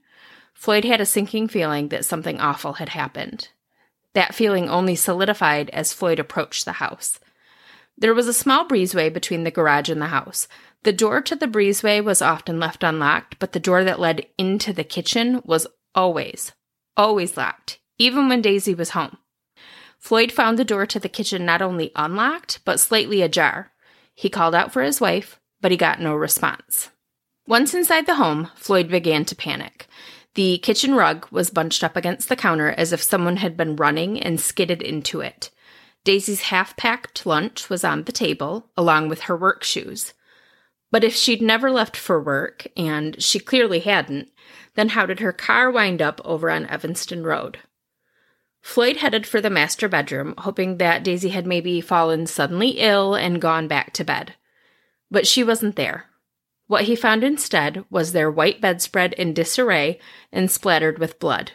Floyd 0.52 0.84
had 0.84 1.00
a 1.00 1.06
sinking 1.06 1.46
feeling 1.48 1.88
that 1.88 2.04
something 2.04 2.40
awful 2.40 2.74
had 2.74 2.90
happened. 2.90 3.48
That 4.14 4.34
feeling 4.34 4.68
only 4.68 4.96
solidified 4.96 5.70
as 5.70 5.92
Floyd 5.92 6.18
approached 6.18 6.64
the 6.64 6.72
house. 6.72 7.18
There 7.96 8.14
was 8.14 8.26
a 8.26 8.32
small 8.32 8.66
breezeway 8.66 9.12
between 9.12 9.44
the 9.44 9.50
garage 9.50 9.88
and 9.88 10.00
the 10.00 10.06
house. 10.06 10.48
The 10.82 10.92
door 10.92 11.20
to 11.22 11.36
the 11.36 11.46
breezeway 11.46 12.02
was 12.02 12.20
often 12.22 12.58
left 12.58 12.82
unlocked, 12.82 13.38
but 13.38 13.52
the 13.52 13.60
door 13.60 13.84
that 13.84 14.00
led 14.00 14.26
into 14.36 14.72
the 14.72 14.84
kitchen 14.84 15.40
was 15.44 15.66
always, 15.94 16.52
always 16.96 17.36
locked, 17.36 17.78
even 17.98 18.28
when 18.28 18.42
Daisy 18.42 18.74
was 18.74 18.90
home. 18.90 19.18
Floyd 19.98 20.30
found 20.30 20.58
the 20.58 20.64
door 20.64 20.86
to 20.86 21.00
the 21.00 21.08
kitchen 21.08 21.46
not 21.46 21.62
only 21.62 21.90
unlocked, 21.96 22.60
but 22.64 22.80
slightly 22.80 23.22
ajar. 23.22 23.72
He 24.14 24.28
called 24.28 24.54
out 24.54 24.72
for 24.72 24.82
his 24.82 25.00
wife, 25.00 25.40
but 25.60 25.70
he 25.70 25.76
got 25.76 26.00
no 26.00 26.14
response. 26.14 26.90
Once 27.46 27.74
inside 27.74 28.06
the 28.06 28.16
home, 28.16 28.50
Floyd 28.54 28.88
began 28.88 29.24
to 29.24 29.36
panic. 29.36 29.86
The 30.34 30.58
kitchen 30.58 30.94
rug 30.94 31.26
was 31.30 31.50
bunched 31.50 31.84
up 31.84 31.96
against 31.96 32.28
the 32.28 32.36
counter 32.36 32.70
as 32.70 32.92
if 32.92 33.02
someone 33.02 33.36
had 33.36 33.56
been 33.56 33.76
running 33.76 34.20
and 34.20 34.40
skidded 34.40 34.82
into 34.82 35.20
it. 35.20 35.50
Daisy's 36.02 36.42
half 36.42 36.76
packed 36.76 37.24
lunch 37.24 37.70
was 37.70 37.84
on 37.84 38.04
the 38.04 38.12
table, 38.12 38.70
along 38.76 39.08
with 39.08 39.22
her 39.22 39.36
work 39.36 39.62
shoes. 39.62 40.12
But 40.90 41.04
if 41.04 41.14
she'd 41.14 41.40
never 41.40 41.70
left 41.70 41.96
for 41.96 42.22
work, 42.22 42.66
and 42.76 43.20
she 43.22 43.38
clearly 43.38 43.80
hadn't, 43.80 44.30
then 44.74 44.90
how 44.90 45.06
did 45.06 45.20
her 45.20 45.32
car 45.32 45.70
wind 45.70 46.02
up 46.02 46.20
over 46.24 46.50
on 46.50 46.66
Evanston 46.66 47.24
Road? 47.24 47.58
Floyd 48.60 48.98
headed 48.98 49.26
for 49.26 49.40
the 49.40 49.50
master 49.50 49.88
bedroom, 49.88 50.34
hoping 50.38 50.78
that 50.78 51.04
Daisy 51.04 51.30
had 51.30 51.46
maybe 51.46 51.80
fallen 51.80 52.26
suddenly 52.26 52.70
ill 52.78 53.14
and 53.14 53.40
gone 53.40 53.68
back 53.68 53.92
to 53.94 54.04
bed. 54.04 54.34
But 55.10 55.26
she 55.26 55.44
wasn't 55.44 55.76
there. 55.76 56.06
What 56.66 56.84
he 56.84 56.96
found 56.96 57.22
instead 57.22 57.84
was 57.90 58.12
their 58.12 58.30
white 58.30 58.60
bedspread 58.60 59.12
in 59.14 59.34
disarray 59.34 59.98
and 60.32 60.50
splattered 60.50 60.98
with 60.98 61.18
blood. 61.18 61.52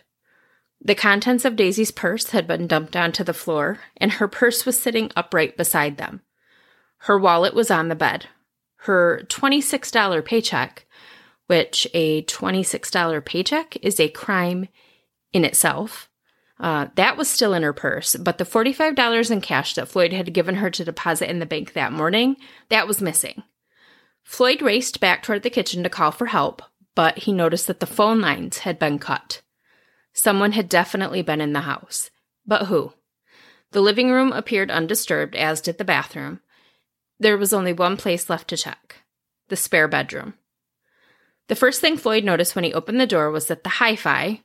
The 0.82 0.96
contents 0.96 1.44
of 1.46 1.56
Daisy's 1.56 1.92
purse 1.92 2.30
had 2.30 2.48
been 2.48 2.68
dumped 2.68 2.96
onto 2.96 3.24
the 3.24 3.34
floor, 3.34 3.80
and 3.98 4.14
her 4.14 4.28
purse 4.28 4.66
was 4.66 4.80
sitting 4.80 5.12
upright 5.16 5.58
beside 5.58 5.98
them. 5.98 6.22
Her 7.00 7.18
wallet 7.18 7.54
was 7.54 7.72
on 7.72 7.90
the 7.90 7.96
bed. 7.96 8.28
Her 8.84 9.24
$26 9.28 10.24
paycheck, 10.24 10.86
which 11.48 11.88
a 11.94 12.24
$26 12.24 13.26
paycheck 13.26 13.78
is 13.82 14.00
a 14.00 14.10
crime 14.10 14.70
in 15.34 15.44
itself, 15.44 16.10
uh, 16.60 16.88
that 16.96 17.16
was 17.16 17.30
still 17.30 17.54
in 17.54 17.64
her 17.64 17.74
purse, 17.74 18.16
but 18.16 18.38
the 18.38 18.44
$45 18.44 19.32
in 19.32 19.42
cash 19.42 19.76
that 19.76 19.88
Floyd 19.88 20.12
had 20.12 20.34
given 20.34 20.56
her 20.56 20.70
to 20.70 20.84
deposit 20.84 21.30
in 21.30 21.40
the 21.40 21.46
bank 21.46 21.74
that 21.74 21.94
morning, 21.94 22.36
that 22.70 22.88
was 22.88 23.02
missing. 23.02 23.44
Floyd 24.30 24.62
raced 24.62 25.00
back 25.00 25.24
toward 25.24 25.42
the 25.42 25.50
kitchen 25.50 25.82
to 25.82 25.90
call 25.90 26.12
for 26.12 26.28
help, 26.28 26.62
but 26.94 27.18
he 27.18 27.34
noticed 27.34 27.66
that 27.66 27.80
the 27.80 27.88
phone 27.88 28.22
lines 28.22 28.60
had 28.60 28.78
been 28.78 29.00
cut. 29.00 29.42
Someone 30.14 30.52
had 30.52 30.70
definitely 30.70 31.24
been 31.24 31.42
in 31.42 31.54
the 31.54 31.62
house. 31.62 32.12
But 32.46 32.68
who? 32.68 32.94
The 33.72 33.82
living 33.82 34.12
room 34.12 34.32
appeared 34.32 34.70
undisturbed, 34.70 35.36
as 35.36 35.62
did 35.62 35.80
the 35.80 35.84
bathroom. 35.84 36.42
There 37.20 37.40
was 37.40 37.54
only 37.54 37.74
one 37.74 37.98
place 37.98 38.30
left 38.30 38.48
to 38.50 38.56
check 38.56 38.98
the 39.48 39.56
spare 39.56 39.88
bedroom. 39.88 40.36
The 41.48 41.56
first 41.56 41.82
thing 41.82 41.98
Floyd 41.98 42.24
noticed 42.24 42.56
when 42.56 42.64
he 42.64 42.72
opened 42.72 43.02
the 43.02 43.08
door 43.08 43.32
was 43.32 43.48
that 43.48 43.64
the 43.64 43.70
hi 43.72 43.96
fi, 43.96 44.44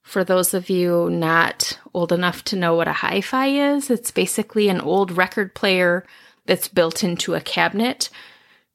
for 0.00 0.24
those 0.24 0.54
of 0.54 0.70
you 0.70 1.10
not 1.10 1.78
old 1.92 2.10
enough 2.10 2.42
to 2.44 2.56
know 2.56 2.74
what 2.74 2.88
a 2.88 2.94
hi 2.94 3.20
fi 3.20 3.48
is, 3.48 3.90
it's 3.90 4.10
basically 4.10 4.70
an 4.70 4.80
old 4.80 5.12
record 5.12 5.54
player 5.54 6.06
that's 6.46 6.68
built 6.68 7.04
into 7.04 7.34
a 7.34 7.40
cabinet 7.42 8.08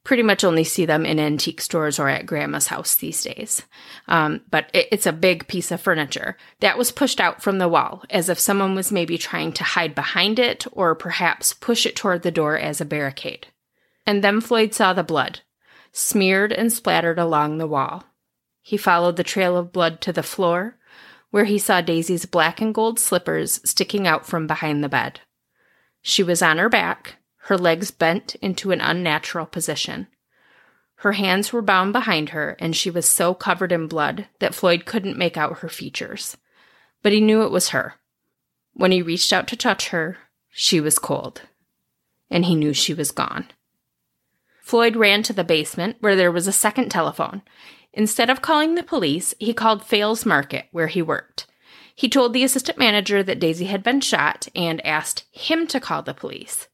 pretty 0.03 0.24
much 0.24 0.43
only 0.43 0.63
see 0.63 0.86
them 0.86 1.05
in 1.05 1.20
antique 1.20 1.62
stores 1.62 2.00
or 2.00 2.10
at 2.10 2.25
grandma's 2.25 2.67
house 2.67 2.96
these 2.96 3.24
days. 3.24 3.63
Um, 4.08 4.41
but 4.50 4.70
it, 4.74 4.88
it's 4.91 5.05
a 5.05 5.13
big 5.13 5.48
piece 5.48 5.72
of 5.72 5.81
furniture 5.81 6.38
that 6.60 6.77
was 6.77 6.91
pushed 6.91 7.20
out 7.20 7.41
from 7.41 7.60
the 7.60 7.70
wall 7.70 8.03
as 8.10 8.29
if 8.29 8.39
someone 8.39 8.74
was 8.74 8.91
maybe 8.91 9.17
trying 9.17 9.51
to 9.53 9.63
hide 9.63 9.93
behind 9.93 10.39
it 10.39 10.65
or 10.72 10.96
perhaps 10.96 11.53
push 11.53 11.86
it 11.86 11.96
toward 11.96 12.24
the 12.24 12.31
door 12.31 12.58
as 12.58 12.81
a 12.81 12.86
barricade. 12.86 13.48
And 14.05 14.24
then 14.24 14.41
Floyd 14.41 14.74
saw 14.74 14.93
the 14.93 15.03
blood, 15.03 15.41
smeared 15.91 16.51
and 16.51 16.72
splattered 16.72 17.20
along 17.20 17.58
the 17.58 17.67
wall. 17.67 18.05
He 18.62 18.77
followed 18.77 19.17
the 19.17 19.24
trail 19.24 19.55
of 19.55 19.72
blood 19.72 20.01
to 20.01 20.13
the 20.13 20.24
floor, 20.24 20.77
where 21.29 21.46
he 21.46 21.58
saw 21.58 21.81
Daisy's 21.81 22.25
black 22.25 22.60
and 22.60 22.74
gold 22.74 23.00
slippers 23.00 23.62
sticking 23.63 24.08
out 24.08 24.25
from 24.25 24.48
behind 24.48 24.84
the 24.84 24.89
bed. 24.89 25.22
She 26.01 26.24
was 26.24 26.41
on 26.41 26.58
her 26.58 26.70
back, 26.70 27.17
her 27.45 27.57
legs 27.57 27.91
bent 27.91 28.36
into 28.36 28.71
an 28.71 28.81
unnatural 28.81 29.45
position. 29.45 30.07
Her 30.98 31.13
hands 31.13 31.51
were 31.51 31.63
bound 31.63 31.93
behind 31.93 32.29
her, 32.29 32.55
and 32.60 32.75
she 32.75 32.91
was 32.91 33.10
so 33.10 33.33
covered 33.33 33.71
in 33.71 33.88
blood 33.88 34.27
that 34.39 34.53
Floyd 34.53 34.86
couldn't 34.86 35.17
make 35.17 35.38
out 35.38 35.60
her 35.60 35.69
features. 35.69 36.38
But 37.01 37.12
he 37.12 37.19
knew 37.19 37.41
it 37.41 37.51
was 37.51 37.69
her. 37.69 37.95
When 38.74 38.91
he 38.91 39.01
reached 39.01 39.33
out 39.33 39.48
to 39.48 39.55
touch 39.55 39.89
her, 39.89 40.17
she 40.50 40.79
was 40.79 41.00
cold, 41.00 41.41
and 42.29 42.45
he 42.45 42.55
knew 42.55 42.74
she 42.74 42.93
was 42.93 43.12
gone. 43.12 43.48
Floyd 44.62 44.95
ran 44.95 45.24
to 45.24 45.33
the 45.33 45.43
basement 45.43 45.98
where 46.00 46.15
there 46.15 46.31
was 46.31 46.48
a 46.48 46.51
second 46.51 46.89
telephone. 46.89 47.41
Instead 47.93 48.29
of 48.29 48.41
calling 48.41 48.75
the 48.75 48.83
police, 48.83 49.33
he 49.39 49.53
called 49.53 49.83
Fales 49.83 50.25
Market, 50.25 50.67
where 50.71 50.88
he 50.88 51.01
worked. 51.01 51.48
He 51.95 52.07
told 52.07 52.33
the 52.33 52.43
assistant 52.43 52.77
manager 52.77 53.24
that 53.24 53.39
Daisy 53.39 53.65
had 53.65 53.83
been 53.83 54.01
shot 54.01 54.48
and 54.55 54.86
asked 54.86 55.25
him 55.31 55.67
to 55.67 55.79
call 55.79 56.03
the 56.03 56.13
police. 56.13 56.67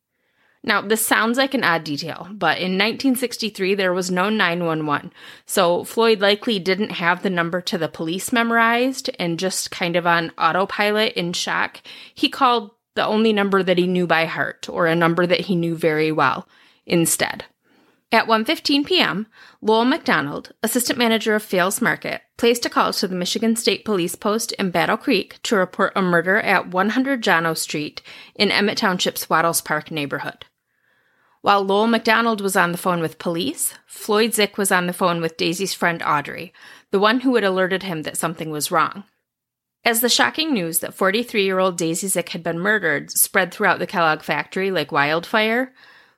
Now, 0.63 0.81
this 0.81 1.05
sounds 1.05 1.37
like 1.37 1.53
an 1.53 1.63
odd 1.63 1.83
detail, 1.83 2.27
but 2.31 2.57
in 2.57 2.73
1963 2.73 3.75
there 3.75 3.93
was 3.93 4.11
no 4.11 4.29
911, 4.29 5.13
so 5.45 5.83
Floyd 5.83 6.19
likely 6.19 6.59
didn't 6.59 6.91
have 6.91 7.23
the 7.23 7.29
number 7.29 7.61
to 7.61 7.77
the 7.77 7.87
police 7.87 8.33
memorized 8.33 9.09
and 9.19 9.39
just 9.39 9.71
kind 9.71 9.95
of 9.95 10.05
on 10.05 10.31
autopilot 10.37 11.13
in 11.13 11.33
shock, 11.33 11.81
he 12.13 12.27
called 12.27 12.71
the 12.95 13.05
only 13.05 13.31
number 13.31 13.63
that 13.63 13.77
he 13.77 13.87
knew 13.87 14.07
by 14.07 14.25
heart 14.25 14.67
or 14.67 14.87
a 14.87 14.95
number 14.95 15.25
that 15.25 15.41
he 15.41 15.55
knew 15.55 15.75
very 15.75 16.11
well 16.11 16.47
instead. 16.85 17.45
At 18.09 18.27
1:15 18.27 18.85
p.m., 18.85 19.27
Lowell 19.61 19.83
McDonald, 19.83 20.53
assistant 20.63 20.97
manager 20.97 21.35
of 21.35 21.43
Fales 21.43 21.81
Market, 21.81 22.21
placed 22.37 22.65
a 22.65 22.69
call 22.69 22.93
to 22.93 23.07
the 23.07 23.15
Michigan 23.15 23.57
State 23.57 23.83
Police 23.83 24.15
Post 24.15 24.53
in 24.53 24.71
Battle 24.71 24.95
Creek 24.95 25.41
to 25.43 25.57
report 25.57 25.91
a 25.93 26.01
murder 26.01 26.37
at 26.37 26.69
100 26.69 27.21
Jono 27.21 27.57
Street 27.57 28.01
in 28.33 28.49
Emmett 28.49 28.77
Township's 28.77 29.29
Wattles 29.29 29.59
Park 29.59 29.91
neighborhood. 29.91 30.45
While 31.41 31.63
Lowell 31.63 31.87
McDonald 31.87 32.39
was 32.39 32.55
on 32.55 32.71
the 32.71 32.77
phone 32.77 33.01
with 33.01 33.19
police, 33.19 33.73
Floyd 33.85 34.33
Zick 34.33 34.57
was 34.57 34.71
on 34.71 34.87
the 34.87 34.93
phone 34.93 35.19
with 35.19 35.35
Daisy's 35.35 35.73
friend 35.73 36.01
Audrey, 36.01 36.53
the 36.91 36.99
one 36.99 37.21
who 37.21 37.35
had 37.35 37.43
alerted 37.43 37.83
him 37.83 38.03
that 38.03 38.15
something 38.15 38.51
was 38.51 38.71
wrong. 38.71 39.03
As 39.83 39.99
the 39.99 40.09
shocking 40.09 40.53
news 40.53 40.79
that 40.79 40.93
43 40.93 41.43
year 41.43 41.59
old 41.59 41.77
Daisy 41.77 42.07
Zick 42.07 42.29
had 42.29 42.41
been 42.41 42.57
murdered 42.57 43.11
spread 43.11 43.53
throughout 43.53 43.79
the 43.79 43.87
Kellogg 43.87 44.21
factory 44.21 44.71
like 44.71 44.93
wildfire, 44.93 45.73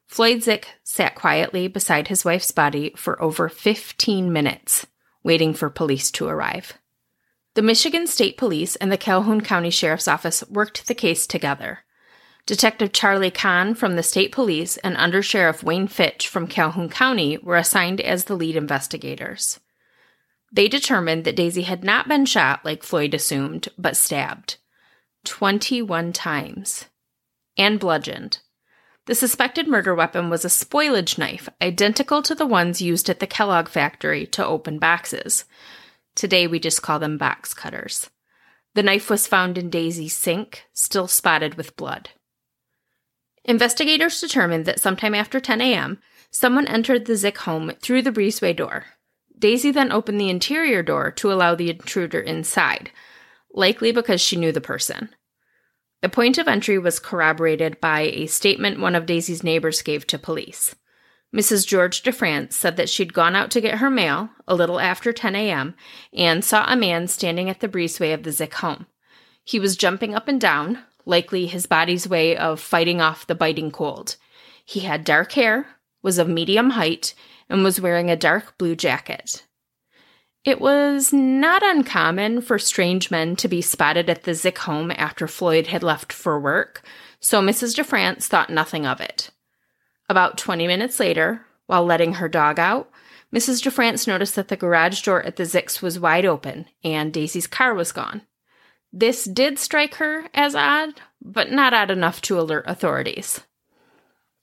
Floyd 0.09 0.41
Zick 0.41 0.69
sat 0.83 1.13
quietly 1.13 1.67
beside 1.67 2.07
his 2.07 2.25
wife's 2.25 2.51
body 2.51 2.91
for 2.95 3.21
over 3.21 3.47
15 3.47 4.33
minutes, 4.33 4.87
waiting 5.23 5.53
for 5.53 5.69
police 5.69 6.09
to 6.09 6.27
arrive. 6.27 6.73
The 7.53 7.61
Michigan 7.61 8.07
State 8.07 8.35
Police 8.35 8.75
and 8.77 8.91
the 8.91 8.97
Calhoun 8.97 9.41
County 9.41 9.69
Sheriff's 9.69 10.07
Office 10.07 10.43
worked 10.49 10.87
the 10.87 10.95
case 10.95 11.27
together. 11.27 11.79
Detective 12.47 12.91
Charlie 12.91 13.29
Kahn 13.29 13.75
from 13.75 13.95
the 13.95 14.01
state 14.01 14.31
police 14.31 14.77
and 14.77 14.97
Under 14.97 15.21
Sheriff 15.21 15.61
Wayne 15.61 15.87
Fitch 15.87 16.27
from 16.27 16.47
Calhoun 16.47 16.89
County 16.89 17.37
were 17.37 17.57
assigned 17.57 18.01
as 18.01 18.23
the 18.23 18.35
lead 18.35 18.55
investigators. 18.55 19.59
They 20.51 20.67
determined 20.67 21.23
that 21.25 21.35
Daisy 21.35 21.61
had 21.61 21.83
not 21.83 22.07
been 22.07 22.25
shot 22.25 22.65
like 22.65 22.81
Floyd 22.81 23.13
assumed, 23.13 23.67
but 23.77 23.95
stabbed 23.95 24.57
21 25.25 26.13
times 26.13 26.85
and 27.55 27.79
bludgeoned. 27.79 28.39
The 29.09 29.15
suspected 29.15 29.67
murder 29.67 29.95
weapon 29.95 30.29
was 30.29 30.45
a 30.45 30.49
spoilage 30.49 31.17
knife, 31.17 31.49
identical 31.63 32.21
to 32.21 32.35
the 32.35 32.45
ones 32.45 32.79
used 32.79 33.09
at 33.09 33.19
the 33.19 33.25
Kellogg 33.25 33.67
factory 33.67 34.27
to 34.27 34.45
open 34.45 34.77
boxes. 34.77 35.45
Today 36.13 36.45
we 36.45 36.59
just 36.59 36.83
call 36.83 36.99
them 36.99 37.17
box 37.17 37.55
cutters. 37.55 38.11
The 38.75 38.83
knife 38.83 39.09
was 39.09 39.25
found 39.25 39.57
in 39.57 39.71
Daisy's 39.71 40.15
sink, 40.15 40.65
still 40.73 41.07
spotted 41.07 41.55
with 41.55 41.75
blood. 41.75 42.11
Investigators 43.43 44.21
determined 44.21 44.65
that 44.65 44.79
sometime 44.79 45.15
after 45.15 45.39
10 45.39 45.59
a.m., 45.59 45.97
someone 46.29 46.67
entered 46.67 47.05
the 47.05 47.15
Zick 47.15 47.39
home 47.39 47.71
through 47.81 48.03
the 48.03 48.11
breezeway 48.11 48.55
door. 48.55 48.85
Daisy 49.39 49.71
then 49.71 49.91
opened 49.91 50.21
the 50.21 50.29
interior 50.29 50.83
door 50.83 51.09
to 51.13 51.33
allow 51.33 51.55
the 51.55 51.71
intruder 51.71 52.19
inside, 52.19 52.91
likely 53.51 53.91
because 53.91 54.21
she 54.21 54.35
knew 54.35 54.51
the 54.51 54.61
person. 54.61 55.09
The 56.01 56.09
point 56.09 56.37
of 56.37 56.47
entry 56.47 56.77
was 56.77 56.99
corroborated 56.99 57.81
by 57.81 58.01
a 58.01 58.27
statement 58.27 58.79
one 58.79 58.95
of 58.95 59.05
Daisy's 59.05 59.43
neighbors 59.43 59.81
gave 59.81 60.07
to 60.07 60.17
police. 60.17 60.75
Mrs. 61.35 61.67
George 61.67 62.01
DeFrance 62.01 62.53
said 62.53 62.75
that 62.77 62.89
she'd 62.89 63.13
gone 63.13 63.35
out 63.35 63.51
to 63.51 63.61
get 63.61 63.77
her 63.77 63.89
mail 63.89 64.29
a 64.47 64.55
little 64.55 64.79
after 64.79 65.13
10 65.13 65.35
a.m. 65.35 65.75
and 66.11 66.43
saw 66.43 66.65
a 66.67 66.75
man 66.75 67.07
standing 67.07 67.49
at 67.49 67.59
the 67.59 67.67
breezeway 67.67 68.13
of 68.13 68.23
the 68.23 68.31
Zick 68.31 68.55
home. 68.55 68.87
He 69.43 69.59
was 69.59 69.77
jumping 69.77 70.15
up 70.15 70.27
and 70.27 70.41
down, 70.41 70.79
likely 71.05 71.45
his 71.45 71.65
body's 71.65 72.07
way 72.07 72.35
of 72.35 72.59
fighting 72.59 73.01
off 73.01 73.27
the 73.27 73.35
biting 73.35 73.69
cold. 73.69 74.15
He 74.65 74.81
had 74.81 75.03
dark 75.03 75.33
hair, 75.33 75.67
was 76.01 76.17
of 76.17 76.27
medium 76.27 76.71
height, 76.71 77.13
and 77.49 77.63
was 77.63 77.81
wearing 77.81 78.09
a 78.09 78.15
dark 78.15 78.57
blue 78.57 78.75
jacket. 78.75 79.43
It 80.45 80.61
was 80.61 81.11
not 81.11 81.61
uncommon 81.63 82.41
for 82.41 82.57
strange 82.57 83.11
men 83.11 83.35
to 83.37 83.47
be 83.47 83.61
spotted 83.61 84.09
at 84.09 84.23
the 84.23 84.33
Zick 84.33 84.59
home 84.59 84.91
after 84.91 85.27
Floyd 85.27 85.67
had 85.67 85.83
left 85.83 86.13
for 86.13 86.39
work, 86.39 86.81
so 87.19 87.41
Mrs. 87.41 87.75
DeFrance 87.75 88.23
thought 88.23 88.49
nothing 88.49 88.85
of 88.85 89.01
it. 89.01 89.31
About 90.07 90.37
20 90.37 90.65
minutes 90.65 90.99
later, 90.99 91.45
while 91.67 91.85
letting 91.85 92.13
her 92.13 92.29
dog 92.29 92.57
out, 92.57 92.89
Mrs. 93.35 93.61
DeFrance 93.61 94.07
noticed 94.07 94.35
that 94.35 94.47
the 94.47 94.55
garage 94.55 95.01
door 95.01 95.21
at 95.23 95.35
the 95.35 95.43
Zicks 95.43 95.81
was 95.81 95.99
wide 95.99 96.25
open 96.25 96.67
and 96.83 97.13
Daisy's 97.13 97.45
car 97.45 97.73
was 97.73 97.91
gone. 97.91 98.21
This 98.91 99.25
did 99.25 99.59
strike 99.59 99.95
her 99.95 100.25
as 100.33 100.55
odd, 100.55 101.01
but 101.21 101.51
not 101.51 101.73
odd 101.73 101.91
enough 101.91 102.21
to 102.23 102.39
alert 102.39 102.63
authorities. 102.65 103.41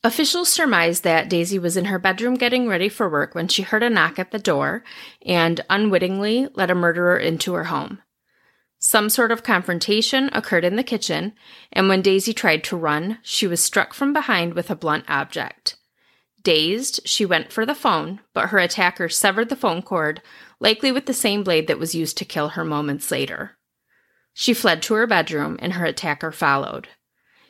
Officials 0.06 0.48
surmised 0.48 1.02
that 1.02 1.28
Daisy 1.28 1.58
was 1.58 1.76
in 1.76 1.86
her 1.86 1.98
bedroom 1.98 2.36
getting 2.36 2.68
ready 2.68 2.88
for 2.88 3.10
work 3.10 3.34
when 3.34 3.48
she 3.48 3.62
heard 3.62 3.82
a 3.82 3.90
knock 3.90 4.20
at 4.20 4.30
the 4.30 4.38
door 4.38 4.84
and 5.26 5.60
unwittingly 5.68 6.46
let 6.54 6.70
a 6.70 6.76
murderer 6.76 7.18
into 7.18 7.54
her 7.54 7.64
home. 7.64 8.00
Some 8.78 9.08
sort 9.10 9.32
of 9.32 9.42
confrontation 9.42 10.30
occurred 10.32 10.64
in 10.64 10.76
the 10.76 10.84
kitchen, 10.84 11.32
and 11.72 11.88
when 11.88 12.02
Daisy 12.02 12.32
tried 12.32 12.62
to 12.64 12.76
run, 12.76 13.18
she 13.22 13.48
was 13.48 13.60
struck 13.60 13.92
from 13.92 14.12
behind 14.12 14.54
with 14.54 14.70
a 14.70 14.76
blunt 14.76 15.06
object. 15.08 15.76
Dazed, 16.40 17.00
she 17.04 17.26
went 17.26 17.50
for 17.50 17.66
the 17.66 17.74
phone, 17.74 18.20
but 18.32 18.50
her 18.50 18.58
attacker 18.58 19.08
severed 19.08 19.48
the 19.48 19.56
phone 19.56 19.82
cord, 19.82 20.22
likely 20.60 20.92
with 20.92 21.06
the 21.06 21.14
same 21.14 21.42
blade 21.42 21.66
that 21.66 21.80
was 21.80 21.96
used 21.96 22.16
to 22.18 22.24
kill 22.24 22.50
her 22.50 22.64
moments 22.64 23.10
later. 23.10 23.58
She 24.34 24.54
fled 24.54 24.82
to 24.82 24.94
her 24.94 25.08
bedroom, 25.08 25.58
and 25.60 25.72
her 25.72 25.84
attacker 25.84 26.30
followed. 26.30 26.86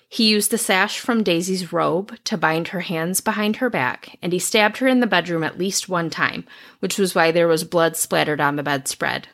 He 0.08 0.28
used 0.28 0.50
the 0.50 0.58
sash 0.58 1.00
from 1.00 1.24
Daisy's 1.24 1.72
robe 1.72 2.16
to 2.24 2.38
bind 2.38 2.68
her 2.68 2.80
hands 2.80 3.20
behind 3.20 3.56
her 3.56 3.68
back, 3.68 4.18
and 4.22 4.32
he 4.32 4.38
stabbed 4.38 4.78
her 4.78 4.86
in 4.86 5.00
the 5.00 5.06
bedroom 5.06 5.42
at 5.42 5.58
least 5.58 5.88
one 5.88 6.10
time, 6.10 6.46
which 6.78 6.98
was 6.98 7.14
why 7.14 7.32
there 7.32 7.48
was 7.48 7.64
blood 7.64 7.96
splattered 7.96 8.40
on 8.40 8.56
the 8.56 8.62
bedspread. 8.62 9.28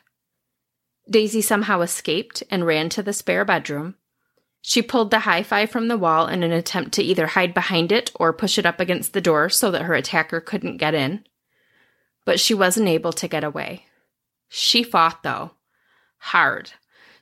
Daisy 1.09 1.41
somehow 1.41 1.81
escaped 1.81 2.43
and 2.49 2.65
ran 2.65 2.89
to 2.89 3.03
the 3.03 3.13
spare 3.13 3.45
bedroom. 3.45 3.95
She 4.61 4.81
pulled 4.81 5.11
the 5.11 5.19
hi 5.19 5.43
fi 5.43 5.65
from 5.65 5.89
the 5.89 5.97
wall 5.97 6.27
in 6.27 6.41
an 6.41 6.53
attempt 6.53 6.93
to 6.93 7.03
either 7.03 7.27
hide 7.27 7.53
behind 7.53 7.91
it 7.91 8.11
or 8.15 8.31
push 8.31 8.57
it 8.57 8.65
up 8.65 8.79
against 8.79 9.13
the 9.13 9.21
door 9.21 9.49
so 9.49 9.69
that 9.71 9.83
her 9.83 9.93
attacker 9.93 10.39
couldn't 10.39 10.77
get 10.77 10.93
in. 10.93 11.25
But 12.25 12.39
she 12.39 12.53
wasn't 12.53 12.87
able 12.87 13.11
to 13.13 13.27
get 13.27 13.43
away. 13.43 13.85
She 14.47 14.81
fought, 14.81 15.21
though. 15.21 15.51
Hard. 16.17 16.71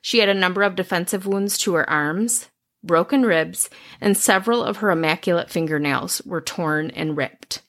She 0.00 0.20
had 0.20 0.28
a 0.28 0.34
number 0.34 0.62
of 0.62 0.76
defensive 0.76 1.26
wounds 1.26 1.58
to 1.58 1.74
her 1.74 1.88
arms, 1.90 2.48
broken 2.82 3.22
ribs, 3.22 3.70
and 4.00 4.16
several 4.16 4.62
of 4.62 4.78
her 4.78 4.90
immaculate 4.90 5.50
fingernails 5.50 6.22
were 6.24 6.40
torn 6.40 6.90
and 6.90 7.16
ripped. 7.16 7.62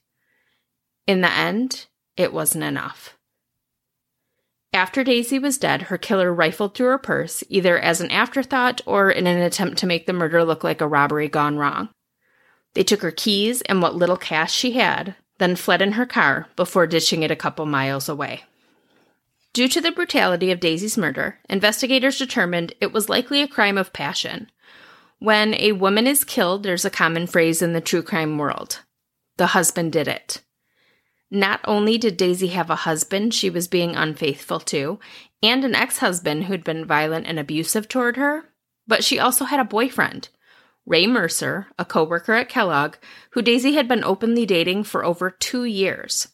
In 1.06 1.20
the 1.20 1.30
end, 1.30 1.86
it 2.16 2.32
wasn't 2.32 2.64
enough. 2.64 3.16
After 4.72 5.04
Daisy 5.04 5.38
was 5.38 5.56
dead, 5.56 5.82
her 5.82 5.98
killer 5.98 6.34
rifled 6.34 6.74
through 6.74 6.88
her 6.88 6.98
purse, 6.98 7.44
either 7.48 7.78
as 7.78 8.00
an 8.00 8.10
afterthought 8.10 8.80
or 8.86 9.08
in 9.08 9.26
an 9.28 9.38
attempt 9.38 9.78
to 9.78 9.86
make 9.86 10.06
the 10.06 10.12
murder 10.12 10.42
look 10.42 10.64
like 10.64 10.80
a 10.80 10.88
robbery 10.88 11.28
gone 11.28 11.56
wrong. 11.56 11.90
They 12.74 12.82
took 12.82 13.02
her 13.02 13.12
keys 13.12 13.62
and 13.62 13.80
what 13.80 13.94
little 13.94 14.16
cash 14.16 14.52
she 14.52 14.72
had, 14.72 15.14
then 15.38 15.54
fled 15.54 15.80
in 15.80 15.92
her 15.92 16.06
car 16.06 16.48
before 16.56 16.88
ditching 16.88 17.22
it 17.22 17.30
a 17.30 17.36
couple 17.36 17.66
miles 17.66 18.08
away. 18.08 18.42
Due 19.52 19.68
to 19.68 19.80
the 19.80 19.92
brutality 19.92 20.50
of 20.50 20.58
Daisy's 20.58 20.98
murder, 20.98 21.38
investigators 21.48 22.18
determined 22.18 22.74
it 22.80 22.92
was 22.92 23.08
likely 23.08 23.42
a 23.42 23.48
crime 23.48 23.78
of 23.78 23.92
passion. 23.92 24.50
When 25.18 25.54
a 25.54 25.72
woman 25.72 26.06
is 26.06 26.24
killed, 26.24 26.62
there's 26.62 26.84
a 26.84 26.90
common 26.90 27.26
phrase 27.26 27.62
in 27.62 27.72
the 27.72 27.80
true 27.80 28.02
crime 28.02 28.38
world 28.38 28.80
the 29.36 29.48
husband 29.48 29.92
did 29.92 30.06
it. 30.06 30.42
Not 31.30 31.60
only 31.64 31.98
did 31.98 32.16
Daisy 32.16 32.48
have 32.48 32.70
a 32.70 32.76
husband 32.76 33.34
she 33.34 33.50
was 33.50 33.66
being 33.66 33.96
unfaithful 33.96 34.60
to, 34.60 35.00
and 35.42 35.64
an 35.64 35.74
ex 35.74 35.98
husband 35.98 36.44
who'd 36.44 36.62
been 36.62 36.84
violent 36.84 37.26
and 37.26 37.38
abusive 37.38 37.88
toward 37.88 38.16
her, 38.16 38.44
but 38.86 39.02
she 39.02 39.18
also 39.18 39.44
had 39.44 39.58
a 39.58 39.64
boyfriend, 39.64 40.28
Ray 40.86 41.06
Mercer, 41.06 41.66
a 41.78 41.84
coworker 41.84 42.34
at 42.34 42.48
Kellogg, 42.48 42.96
who 43.30 43.42
Daisy 43.42 43.74
had 43.74 43.88
been 43.88 44.04
openly 44.04 44.46
dating 44.46 44.84
for 44.84 45.04
over 45.04 45.30
two 45.30 45.64
years. 45.64 46.28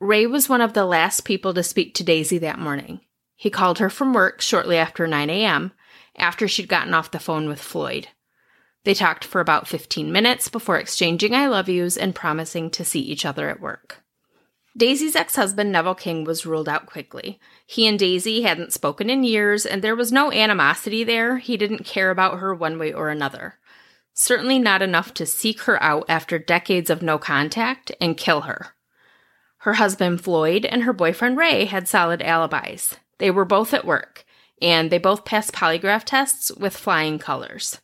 Ray 0.00 0.26
was 0.26 0.48
one 0.48 0.60
of 0.60 0.72
the 0.72 0.86
last 0.86 1.24
people 1.24 1.52
to 1.54 1.62
speak 1.62 1.94
to 1.94 2.04
Daisy 2.04 2.38
that 2.38 2.58
morning. 2.58 3.00
He 3.36 3.50
called 3.50 3.78
her 3.80 3.90
from 3.90 4.14
work 4.14 4.40
shortly 4.40 4.76
after 4.76 5.06
9 5.06 5.28
a.m., 5.30 5.72
after 6.16 6.46
she'd 6.48 6.68
gotten 6.68 6.94
off 6.94 7.10
the 7.10 7.18
phone 7.18 7.48
with 7.48 7.60
Floyd. 7.60 8.08
They 8.84 8.94
talked 8.94 9.24
for 9.24 9.40
about 9.40 9.68
15 9.68 10.10
minutes 10.10 10.48
before 10.48 10.78
exchanging 10.78 11.34
I 11.34 11.46
love 11.46 11.68
yous 11.68 11.96
and 11.96 12.14
promising 12.14 12.70
to 12.70 12.84
see 12.84 13.00
each 13.00 13.24
other 13.24 13.48
at 13.48 13.60
work. 13.60 14.02
Daisy's 14.76 15.14
ex 15.14 15.36
husband, 15.36 15.70
Neville 15.70 15.94
King, 15.94 16.24
was 16.24 16.46
ruled 16.46 16.68
out 16.68 16.86
quickly. 16.86 17.38
He 17.66 17.86
and 17.86 17.98
Daisy 17.98 18.42
hadn't 18.42 18.72
spoken 18.72 19.10
in 19.10 19.22
years, 19.22 19.66
and 19.66 19.82
there 19.82 19.94
was 19.94 20.10
no 20.10 20.32
animosity 20.32 21.04
there. 21.04 21.38
He 21.38 21.58
didn't 21.58 21.84
care 21.84 22.10
about 22.10 22.38
her 22.38 22.54
one 22.54 22.78
way 22.78 22.92
or 22.92 23.10
another. 23.10 23.56
Certainly 24.14 24.58
not 24.58 24.82
enough 24.82 25.12
to 25.14 25.26
seek 25.26 25.62
her 25.62 25.82
out 25.82 26.06
after 26.08 26.38
decades 26.38 26.90
of 26.90 27.02
no 27.02 27.18
contact 27.18 27.92
and 28.00 28.16
kill 28.16 28.42
her. 28.42 28.74
Her 29.58 29.74
husband, 29.74 30.22
Floyd, 30.22 30.64
and 30.64 30.82
her 30.82 30.92
boyfriend, 30.92 31.36
Ray, 31.36 31.66
had 31.66 31.86
solid 31.86 32.22
alibis. 32.22 32.96
They 33.18 33.30
were 33.30 33.44
both 33.44 33.72
at 33.72 33.84
work, 33.84 34.24
and 34.62 34.90
they 34.90 34.98
both 34.98 35.24
passed 35.24 35.52
polygraph 35.52 36.04
tests 36.04 36.52
with 36.52 36.76
flying 36.76 37.18
colors. 37.18 37.80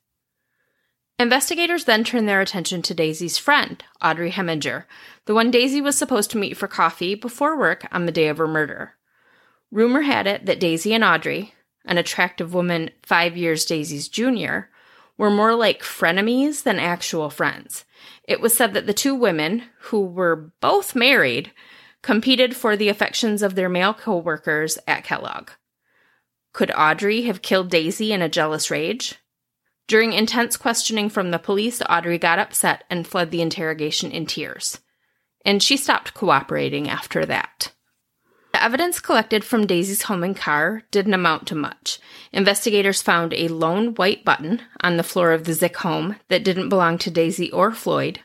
Investigators 1.18 1.84
then 1.84 2.04
turned 2.04 2.28
their 2.28 2.40
attention 2.40 2.80
to 2.82 2.94
Daisy's 2.94 3.36
friend, 3.36 3.82
Audrey 4.00 4.30
Heminger, 4.30 4.84
the 5.26 5.34
one 5.34 5.50
Daisy 5.50 5.80
was 5.80 5.98
supposed 5.98 6.30
to 6.30 6.38
meet 6.38 6.56
for 6.56 6.68
coffee 6.68 7.16
before 7.16 7.58
work 7.58 7.86
on 7.90 8.06
the 8.06 8.12
day 8.12 8.28
of 8.28 8.38
her 8.38 8.46
murder. 8.46 8.94
Rumor 9.72 10.02
had 10.02 10.28
it 10.28 10.46
that 10.46 10.60
Daisy 10.60 10.94
and 10.94 11.02
Audrey, 11.02 11.52
an 11.84 11.98
attractive 11.98 12.54
woman 12.54 12.90
five 13.02 13.36
years 13.36 13.64
Daisy's 13.64 14.08
junior, 14.08 14.70
were 15.18 15.30
more 15.30 15.54
like 15.54 15.82
frenemies 15.82 16.62
than 16.62 16.78
actual 16.78 17.28
friends. 17.28 17.84
It 18.22 18.40
was 18.40 18.56
said 18.56 18.72
that 18.74 18.86
the 18.86 18.94
two 18.94 19.16
women, 19.16 19.64
who 19.80 20.06
were 20.06 20.52
both 20.60 20.94
married, 20.94 21.50
competed 22.02 22.54
for 22.54 22.76
the 22.76 22.88
affections 22.88 23.42
of 23.42 23.56
their 23.56 23.68
male 23.68 23.92
co 23.92 24.16
workers 24.16 24.78
at 24.86 25.02
Kellogg. 25.02 25.50
Could 26.58 26.72
Audrey 26.76 27.22
have 27.22 27.40
killed 27.40 27.70
Daisy 27.70 28.12
in 28.12 28.20
a 28.20 28.28
jealous 28.28 28.68
rage? 28.68 29.14
During 29.86 30.12
intense 30.12 30.56
questioning 30.56 31.08
from 31.08 31.30
the 31.30 31.38
police, 31.38 31.80
Audrey 31.88 32.18
got 32.18 32.40
upset 32.40 32.82
and 32.90 33.06
fled 33.06 33.30
the 33.30 33.40
interrogation 33.40 34.10
in 34.10 34.26
tears. 34.26 34.80
And 35.44 35.62
she 35.62 35.76
stopped 35.76 36.14
cooperating 36.14 36.88
after 36.88 37.24
that. 37.26 37.70
The 38.52 38.60
evidence 38.60 38.98
collected 38.98 39.44
from 39.44 39.68
Daisy's 39.68 40.02
home 40.02 40.24
and 40.24 40.36
car 40.36 40.82
didn't 40.90 41.14
amount 41.14 41.46
to 41.46 41.54
much. 41.54 42.00
Investigators 42.32 43.02
found 43.02 43.32
a 43.34 43.46
lone 43.46 43.94
white 43.94 44.24
button 44.24 44.60
on 44.80 44.96
the 44.96 45.04
floor 45.04 45.30
of 45.30 45.44
the 45.44 45.54
Zick 45.54 45.76
home 45.76 46.16
that 46.26 46.42
didn't 46.42 46.70
belong 46.70 46.98
to 46.98 47.10
Daisy 47.12 47.52
or 47.52 47.70
Floyd, 47.70 48.18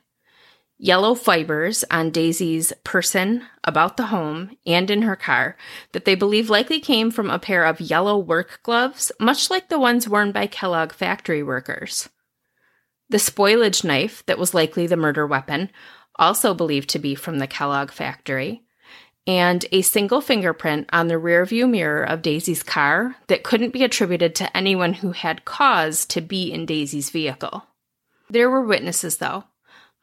yellow 0.84 1.16
fibers 1.16 1.86
on 1.90 2.12
Daisy's 2.12 2.74
person, 2.84 3.42
about 3.64 3.96
the 3.96 4.08
home, 4.08 4.58
and 4.66 4.92
in 4.92 5.04
her 5.04 5.16
car 5.16 5.56
that 5.94 6.04
they 6.04 6.14
believe 6.14 6.50
likely 6.50 6.82
came 6.82 7.10
from 7.10 7.30
a 7.30 7.40
pair 7.40 7.64
of 7.64 7.80
yellow 7.80 8.18
work 8.18 8.60
gloves, 8.64 9.10
much 9.18 9.50
like 9.50 9.70
the 9.70 9.80
ones 9.80 10.10
worn 10.10 10.34
by 10.34 10.46
Kellogg 10.46 10.92
factory 10.92 11.42
workers. 11.42 12.10
The 13.10 13.18
spoilage 13.18 13.86
knife 13.86 14.26
that 14.26 14.38
was 14.38 14.54
likely 14.54 14.86
the 14.86 14.98
murder 14.98 15.26
weapon, 15.26 15.70
also 16.20 16.54
believed 16.54 16.90
to 16.90 17.00
be 17.00 17.16
from 17.16 17.40
the 17.40 17.48
Kellogg 17.48 17.90
factory, 17.90 18.64
and 19.26 19.66
a 19.72 19.84
single 19.84 20.20
fingerprint 20.20 20.90
on 20.92 21.08
the 21.08 21.14
rearview 21.14 21.68
mirror 21.70 22.04
of 22.04 22.22
Daisy's 22.22 22.62
car 22.62 23.16
that 23.28 23.44
couldn't 23.44 23.72
be 23.72 23.86
attributed 23.86 24.36
to 24.36 24.58
anyone 24.58 24.96
who 24.96 25.14
had 25.14 25.46
cause 25.46 26.06
to 26.08 26.20
be 26.20 26.52
in 26.52 26.66
Daisy's 26.66 27.10
vehicle. 27.10 27.66
There 28.30 28.50
were 28.50 28.66
witnesses, 28.66 29.18
though, 29.18 29.46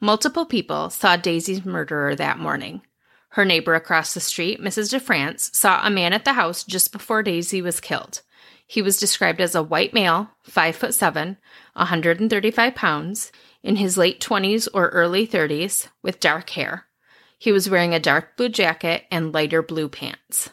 Multiple 0.03 0.47
people 0.47 0.89
saw 0.89 1.15
Daisy's 1.15 1.63
murderer 1.63 2.15
that 2.15 2.39
morning. 2.39 2.81
Her 3.29 3.45
neighbor 3.45 3.75
across 3.75 4.15
the 4.15 4.19
street, 4.19 4.59
Mrs. 4.59 4.91
DeFrance, 4.91 5.53
saw 5.53 5.79
a 5.85 5.91
man 5.91 6.11
at 6.11 6.25
the 6.25 6.33
house 6.33 6.63
just 6.63 6.91
before 6.91 7.21
Daisy 7.21 7.61
was 7.61 7.79
killed. 7.79 8.23
He 8.65 8.81
was 8.81 8.99
described 8.99 9.39
as 9.39 9.53
a 9.53 9.61
white 9.61 9.93
male, 9.93 10.31
5 10.41 10.75
foot 10.75 10.95
7, 10.95 11.37
135 11.73 12.73
pounds, 12.73 13.31
in 13.61 13.75
his 13.75 13.95
late 13.95 14.19
20s 14.19 14.67
or 14.73 14.89
early 14.89 15.27
30s, 15.27 15.89
with 16.01 16.19
dark 16.19 16.49
hair. 16.49 16.87
He 17.37 17.51
was 17.51 17.69
wearing 17.69 17.93
a 17.93 17.99
dark 17.99 18.35
blue 18.37 18.49
jacket 18.49 19.03
and 19.11 19.31
lighter 19.31 19.61
blue 19.61 19.87
pants. 19.87 20.49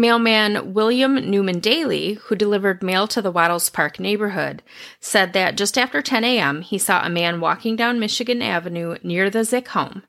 Mailman 0.00 0.74
William 0.74 1.14
Newman 1.14 1.60
Daly, 1.60 2.14
who 2.14 2.36
delivered 2.36 2.82
mail 2.82 3.06
to 3.08 3.22
the 3.22 3.30
Wattles 3.30 3.70
Park 3.70 3.98
neighborhood, 3.98 4.62
said 5.00 5.32
that 5.32 5.56
just 5.56 5.76
after 5.76 6.02
10 6.02 6.24
a.m., 6.24 6.62
he 6.62 6.78
saw 6.78 7.04
a 7.04 7.10
man 7.10 7.40
walking 7.40 7.76
down 7.76 7.98
Michigan 7.98 8.42
Avenue 8.42 8.96
near 9.02 9.30
the 9.30 9.44
Zick 9.44 9.68
home. 9.68 10.02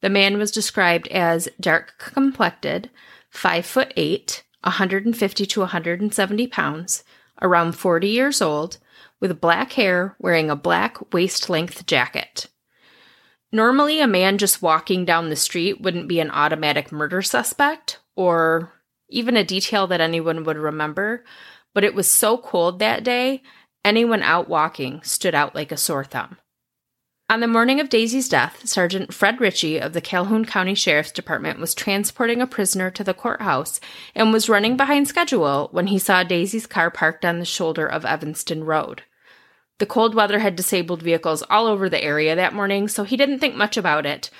The 0.00 0.10
man 0.10 0.38
was 0.38 0.50
described 0.50 1.08
as 1.08 1.48
dark 1.60 1.94
complected, 1.98 2.90
5 3.30 3.66
foot 3.66 3.92
8, 3.96 4.42
150 4.62 5.46
to 5.46 5.60
170 5.60 6.46
pounds, 6.48 7.04
around 7.40 7.72
40 7.72 8.08
years 8.08 8.42
old, 8.42 8.78
with 9.20 9.40
black 9.40 9.72
hair, 9.72 10.16
wearing 10.18 10.50
a 10.50 10.56
black 10.56 11.12
waist 11.12 11.48
length 11.48 11.86
jacket. 11.86 12.48
Normally, 13.52 14.00
a 14.00 14.06
man 14.06 14.38
just 14.38 14.60
walking 14.60 15.04
down 15.04 15.30
the 15.30 15.36
street 15.36 15.80
wouldn't 15.80 16.08
be 16.08 16.20
an 16.20 16.30
automatic 16.30 16.92
murder 16.92 17.22
suspect 17.22 18.00
or 18.14 18.72
even 19.08 19.36
a 19.36 19.44
detail 19.44 19.86
that 19.86 20.00
anyone 20.00 20.44
would 20.44 20.56
remember, 20.56 21.24
but 21.74 21.84
it 21.84 21.94
was 21.94 22.10
so 22.10 22.38
cold 22.38 22.78
that 22.78 23.04
day, 23.04 23.42
anyone 23.84 24.22
out 24.22 24.48
walking 24.48 25.02
stood 25.02 25.34
out 25.34 25.54
like 25.54 25.70
a 25.70 25.76
sore 25.76 26.04
thumb. 26.04 26.38
On 27.28 27.40
the 27.40 27.48
morning 27.48 27.80
of 27.80 27.88
Daisy's 27.88 28.28
death, 28.28 28.68
Sergeant 28.68 29.12
Fred 29.12 29.40
Ritchie 29.40 29.78
of 29.78 29.92
the 29.92 30.00
Calhoun 30.00 30.44
County 30.44 30.76
Sheriff's 30.76 31.10
Department 31.10 31.58
was 31.58 31.74
transporting 31.74 32.40
a 32.40 32.46
prisoner 32.46 32.88
to 32.92 33.02
the 33.02 33.14
courthouse 33.14 33.80
and 34.14 34.32
was 34.32 34.48
running 34.48 34.76
behind 34.76 35.08
schedule 35.08 35.68
when 35.72 35.88
he 35.88 35.98
saw 35.98 36.22
Daisy's 36.22 36.68
car 36.68 36.88
parked 36.88 37.24
on 37.24 37.40
the 37.40 37.44
shoulder 37.44 37.84
of 37.84 38.04
Evanston 38.04 38.62
Road. 38.62 39.02
The 39.78 39.86
cold 39.86 40.14
weather 40.14 40.38
had 40.38 40.54
disabled 40.54 41.02
vehicles 41.02 41.42
all 41.50 41.66
over 41.66 41.88
the 41.88 42.02
area 42.02 42.36
that 42.36 42.54
morning, 42.54 42.86
so 42.86 43.02
he 43.02 43.16
didn't 43.16 43.40
think 43.40 43.56
much 43.56 43.76
about 43.76 44.06
it 44.06 44.30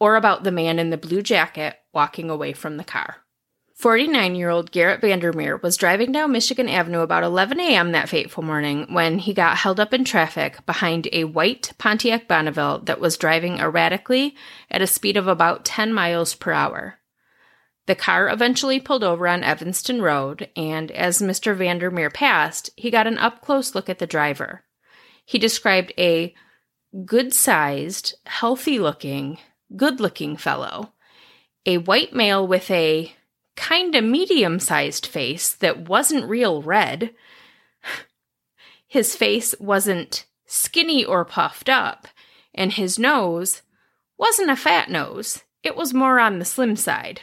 or 0.00 0.16
about 0.16 0.44
the 0.44 0.50
man 0.50 0.78
in 0.78 0.88
the 0.88 0.96
blue 0.96 1.22
jacket 1.22 1.76
walking 1.92 2.30
away 2.30 2.54
from 2.54 2.78
the 2.78 2.84
car. 2.84 3.23
49 3.74 4.36
year 4.36 4.50
old 4.50 4.70
Garrett 4.70 5.00
Vandermeer 5.00 5.56
was 5.56 5.76
driving 5.76 6.12
down 6.12 6.30
Michigan 6.30 6.68
Avenue 6.68 7.00
about 7.00 7.24
11 7.24 7.58
a.m. 7.58 7.90
that 7.90 8.08
fateful 8.08 8.44
morning 8.44 8.86
when 8.88 9.18
he 9.18 9.34
got 9.34 9.56
held 9.56 9.80
up 9.80 9.92
in 9.92 10.04
traffic 10.04 10.64
behind 10.64 11.08
a 11.12 11.24
white 11.24 11.72
Pontiac 11.76 12.28
Bonneville 12.28 12.78
that 12.80 13.00
was 13.00 13.16
driving 13.16 13.58
erratically 13.58 14.36
at 14.70 14.80
a 14.80 14.86
speed 14.86 15.16
of 15.16 15.26
about 15.26 15.64
10 15.64 15.92
miles 15.92 16.34
per 16.34 16.52
hour. 16.52 17.00
The 17.86 17.96
car 17.96 18.28
eventually 18.28 18.78
pulled 18.78 19.04
over 19.04 19.26
on 19.26 19.42
Evanston 19.42 20.00
Road, 20.00 20.48
and 20.56 20.90
as 20.92 21.20
Mr. 21.20 21.54
Vandermeer 21.54 22.10
passed, 22.10 22.70
he 22.76 22.90
got 22.90 23.06
an 23.08 23.18
up 23.18 23.42
close 23.42 23.74
look 23.74 23.90
at 23.90 23.98
the 23.98 24.06
driver. 24.06 24.62
He 25.26 25.38
described 25.38 25.92
a 25.98 26.32
good 27.04 27.34
sized, 27.34 28.14
healthy 28.24 28.78
looking, 28.78 29.38
good 29.76 30.00
looking 30.00 30.36
fellow, 30.36 30.92
a 31.66 31.78
white 31.78 32.14
male 32.14 32.46
with 32.46 32.70
a 32.70 33.12
kind 33.56 33.94
of 33.94 34.04
medium 34.04 34.58
sized 34.58 35.06
face 35.06 35.52
that 35.54 35.88
wasn't 35.88 36.28
real 36.28 36.62
red. 36.62 37.14
His 38.86 39.16
face 39.16 39.54
wasn't 39.58 40.26
skinny 40.46 41.04
or 41.04 41.24
puffed 41.24 41.68
up, 41.68 42.06
and 42.54 42.72
his 42.72 42.98
nose 42.98 43.62
wasn't 44.16 44.50
a 44.50 44.56
fat 44.56 44.90
nose, 44.90 45.42
it 45.62 45.76
was 45.76 45.94
more 45.94 46.20
on 46.20 46.38
the 46.38 46.44
slim 46.44 46.76
side. 46.76 47.22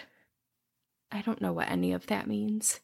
I 1.11 1.21
don't 1.21 1.41
know 1.41 1.53
what 1.53 1.69
any 1.69 1.93
of 1.93 2.07
that 2.07 2.27
means. 2.27 2.79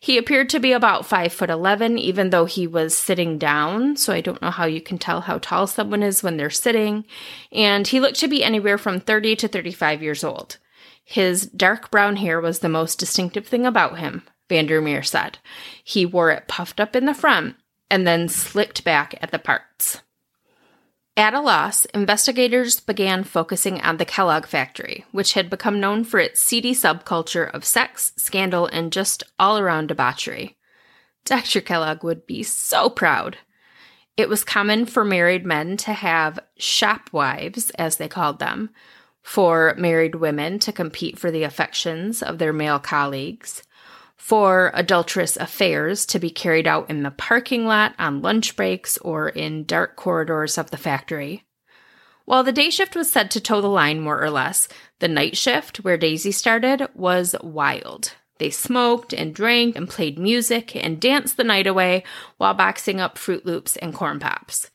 He 0.00 0.16
appeared 0.16 0.48
to 0.50 0.60
be 0.60 0.72
about 0.72 1.06
five 1.06 1.32
foot 1.32 1.50
eleven, 1.50 1.98
even 1.98 2.30
though 2.30 2.44
he 2.44 2.66
was 2.66 2.96
sitting 2.96 3.36
down. 3.36 3.96
So 3.96 4.12
I 4.12 4.20
don't 4.20 4.40
know 4.40 4.50
how 4.50 4.64
you 4.66 4.80
can 4.80 4.96
tell 4.96 5.22
how 5.22 5.38
tall 5.38 5.66
someone 5.66 6.02
is 6.02 6.22
when 6.22 6.36
they're 6.36 6.50
sitting. 6.50 7.04
And 7.52 7.86
he 7.86 8.00
looked 8.00 8.20
to 8.20 8.28
be 8.28 8.44
anywhere 8.44 8.78
from 8.78 9.00
30 9.00 9.36
to 9.36 9.48
35 9.48 10.02
years 10.02 10.22
old. 10.22 10.58
His 11.10 11.46
dark 11.46 11.90
brown 11.90 12.16
hair 12.16 12.38
was 12.38 12.58
the 12.58 12.68
most 12.68 12.98
distinctive 12.98 13.46
thing 13.46 13.64
about 13.64 13.98
him, 13.98 14.24
Vandermeer 14.50 15.02
said. 15.02 15.38
He 15.82 16.04
wore 16.04 16.30
it 16.30 16.48
puffed 16.48 16.80
up 16.80 16.94
in 16.94 17.06
the 17.06 17.14
front 17.14 17.56
and 17.90 18.06
then 18.06 18.28
slicked 18.28 18.84
back 18.84 19.14
at 19.22 19.30
the 19.30 19.38
parts. 19.38 20.02
At 21.16 21.32
a 21.32 21.40
loss, 21.40 21.86
investigators 21.86 22.80
began 22.80 23.24
focusing 23.24 23.80
on 23.80 23.96
the 23.96 24.04
Kellogg 24.04 24.44
factory, 24.44 25.06
which 25.10 25.32
had 25.32 25.48
become 25.48 25.80
known 25.80 26.04
for 26.04 26.20
its 26.20 26.42
seedy 26.42 26.74
subculture 26.74 27.50
of 27.54 27.64
sex, 27.64 28.12
scandal, 28.18 28.66
and 28.66 28.92
just 28.92 29.22
all 29.38 29.58
around 29.58 29.86
debauchery. 29.86 30.58
Dr. 31.24 31.62
Kellogg 31.62 32.04
would 32.04 32.26
be 32.26 32.42
so 32.42 32.90
proud. 32.90 33.38
It 34.18 34.28
was 34.28 34.44
common 34.44 34.84
for 34.84 35.06
married 35.06 35.46
men 35.46 35.78
to 35.78 35.94
have 35.94 36.38
shop 36.58 37.08
wives, 37.12 37.70
as 37.78 37.96
they 37.96 38.08
called 38.08 38.40
them, 38.40 38.68
for 39.28 39.74
married 39.76 40.14
women 40.14 40.58
to 40.58 40.72
compete 40.72 41.18
for 41.18 41.30
the 41.30 41.42
affections 41.42 42.22
of 42.22 42.38
their 42.38 42.52
male 42.52 42.78
colleagues, 42.78 43.62
for 44.16 44.70
adulterous 44.72 45.36
affairs 45.36 46.06
to 46.06 46.18
be 46.18 46.30
carried 46.30 46.66
out 46.66 46.88
in 46.88 47.02
the 47.02 47.10
parking 47.10 47.66
lot, 47.66 47.94
on 47.98 48.22
lunch 48.22 48.56
breaks, 48.56 48.96
or 48.98 49.28
in 49.28 49.64
dark 49.64 49.96
corridors 49.96 50.56
of 50.56 50.70
the 50.70 50.78
factory. 50.78 51.44
While 52.24 52.42
the 52.42 52.52
day 52.52 52.70
shift 52.70 52.96
was 52.96 53.12
said 53.12 53.30
to 53.32 53.40
toe 53.40 53.60
the 53.60 53.68
line 53.68 54.00
more 54.00 54.18
or 54.18 54.30
less, 54.30 54.66
the 54.98 55.08
night 55.08 55.36
shift, 55.36 55.84
where 55.84 55.98
Daisy 55.98 56.32
started, 56.32 56.88
was 56.94 57.36
wild. 57.42 58.12
They 58.38 58.48
smoked 58.48 59.12
and 59.12 59.34
drank 59.34 59.76
and 59.76 59.90
played 59.90 60.18
music 60.18 60.74
and 60.74 60.98
danced 60.98 61.36
the 61.36 61.44
night 61.44 61.66
away 61.66 62.02
while 62.38 62.54
boxing 62.54 62.98
up 62.98 63.18
Froot 63.18 63.44
Loops 63.44 63.76
and 63.76 63.92
Corn 63.92 64.20
Pops. 64.20 64.70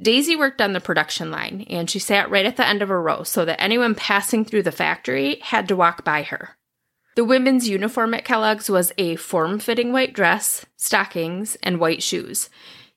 Daisy 0.00 0.34
worked 0.34 0.60
on 0.60 0.72
the 0.72 0.80
production 0.80 1.30
line 1.30 1.66
and 1.68 1.88
she 1.88 1.98
sat 1.98 2.30
right 2.30 2.46
at 2.46 2.56
the 2.56 2.66
end 2.66 2.82
of 2.82 2.90
a 2.90 2.98
row 2.98 3.22
so 3.22 3.44
that 3.44 3.60
anyone 3.60 3.94
passing 3.94 4.44
through 4.44 4.62
the 4.62 4.72
factory 4.72 5.38
had 5.42 5.68
to 5.68 5.76
walk 5.76 6.04
by 6.04 6.22
her. 6.22 6.56
The 7.14 7.24
women's 7.24 7.68
uniform 7.68 8.14
at 8.14 8.24
Kellogg's 8.24 8.70
was 8.70 8.92
a 8.96 9.16
form 9.16 9.58
fitting 9.58 9.92
white 9.92 10.14
dress, 10.14 10.64
stockings, 10.76 11.56
and 11.62 11.78
white 11.78 12.02
shoes. 12.02 12.48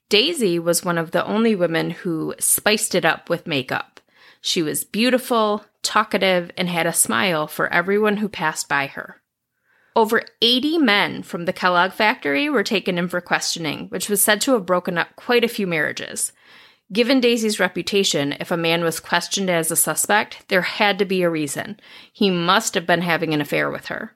Daisy 0.07 0.57
was 0.57 0.85
one 0.85 0.97
of 0.97 1.11
the 1.11 1.25
only 1.25 1.53
women 1.53 1.89
who 1.89 2.33
spiced 2.39 2.95
it 2.95 3.03
up 3.03 3.29
with 3.29 3.47
makeup. 3.47 3.99
She 4.39 4.61
was 4.61 4.83
beautiful, 4.83 5.65
talkative, 5.81 6.51
and 6.57 6.69
had 6.69 6.85
a 6.85 6.93
smile 6.93 7.47
for 7.47 7.71
everyone 7.73 8.17
who 8.17 8.29
passed 8.29 8.69
by 8.69 8.87
her. 8.87 9.21
Over 9.95 10.23
80 10.41 10.77
men 10.77 11.23
from 11.23 11.45
the 11.45 11.53
Kellogg 11.53 11.91
factory 11.91 12.49
were 12.49 12.63
taken 12.63 12.97
in 12.97 13.07
for 13.07 13.21
questioning, 13.21 13.87
which 13.87 14.09
was 14.09 14.21
said 14.21 14.41
to 14.41 14.53
have 14.53 14.65
broken 14.65 14.97
up 14.97 15.15
quite 15.15 15.43
a 15.43 15.49
few 15.49 15.65
marriages. 15.65 16.31
Given 16.93 17.19
Daisy's 17.19 17.59
reputation, 17.59 18.33
if 18.39 18.51
a 18.51 18.57
man 18.57 18.83
was 18.83 18.99
questioned 18.99 19.49
as 19.49 19.71
a 19.71 19.75
suspect, 19.75 20.47
there 20.49 20.61
had 20.61 20.99
to 20.99 21.05
be 21.05 21.23
a 21.23 21.29
reason. 21.29 21.79
He 22.13 22.29
must 22.29 22.75
have 22.75 22.85
been 22.85 23.01
having 23.01 23.33
an 23.33 23.41
affair 23.41 23.71
with 23.71 23.87
her. 23.87 24.15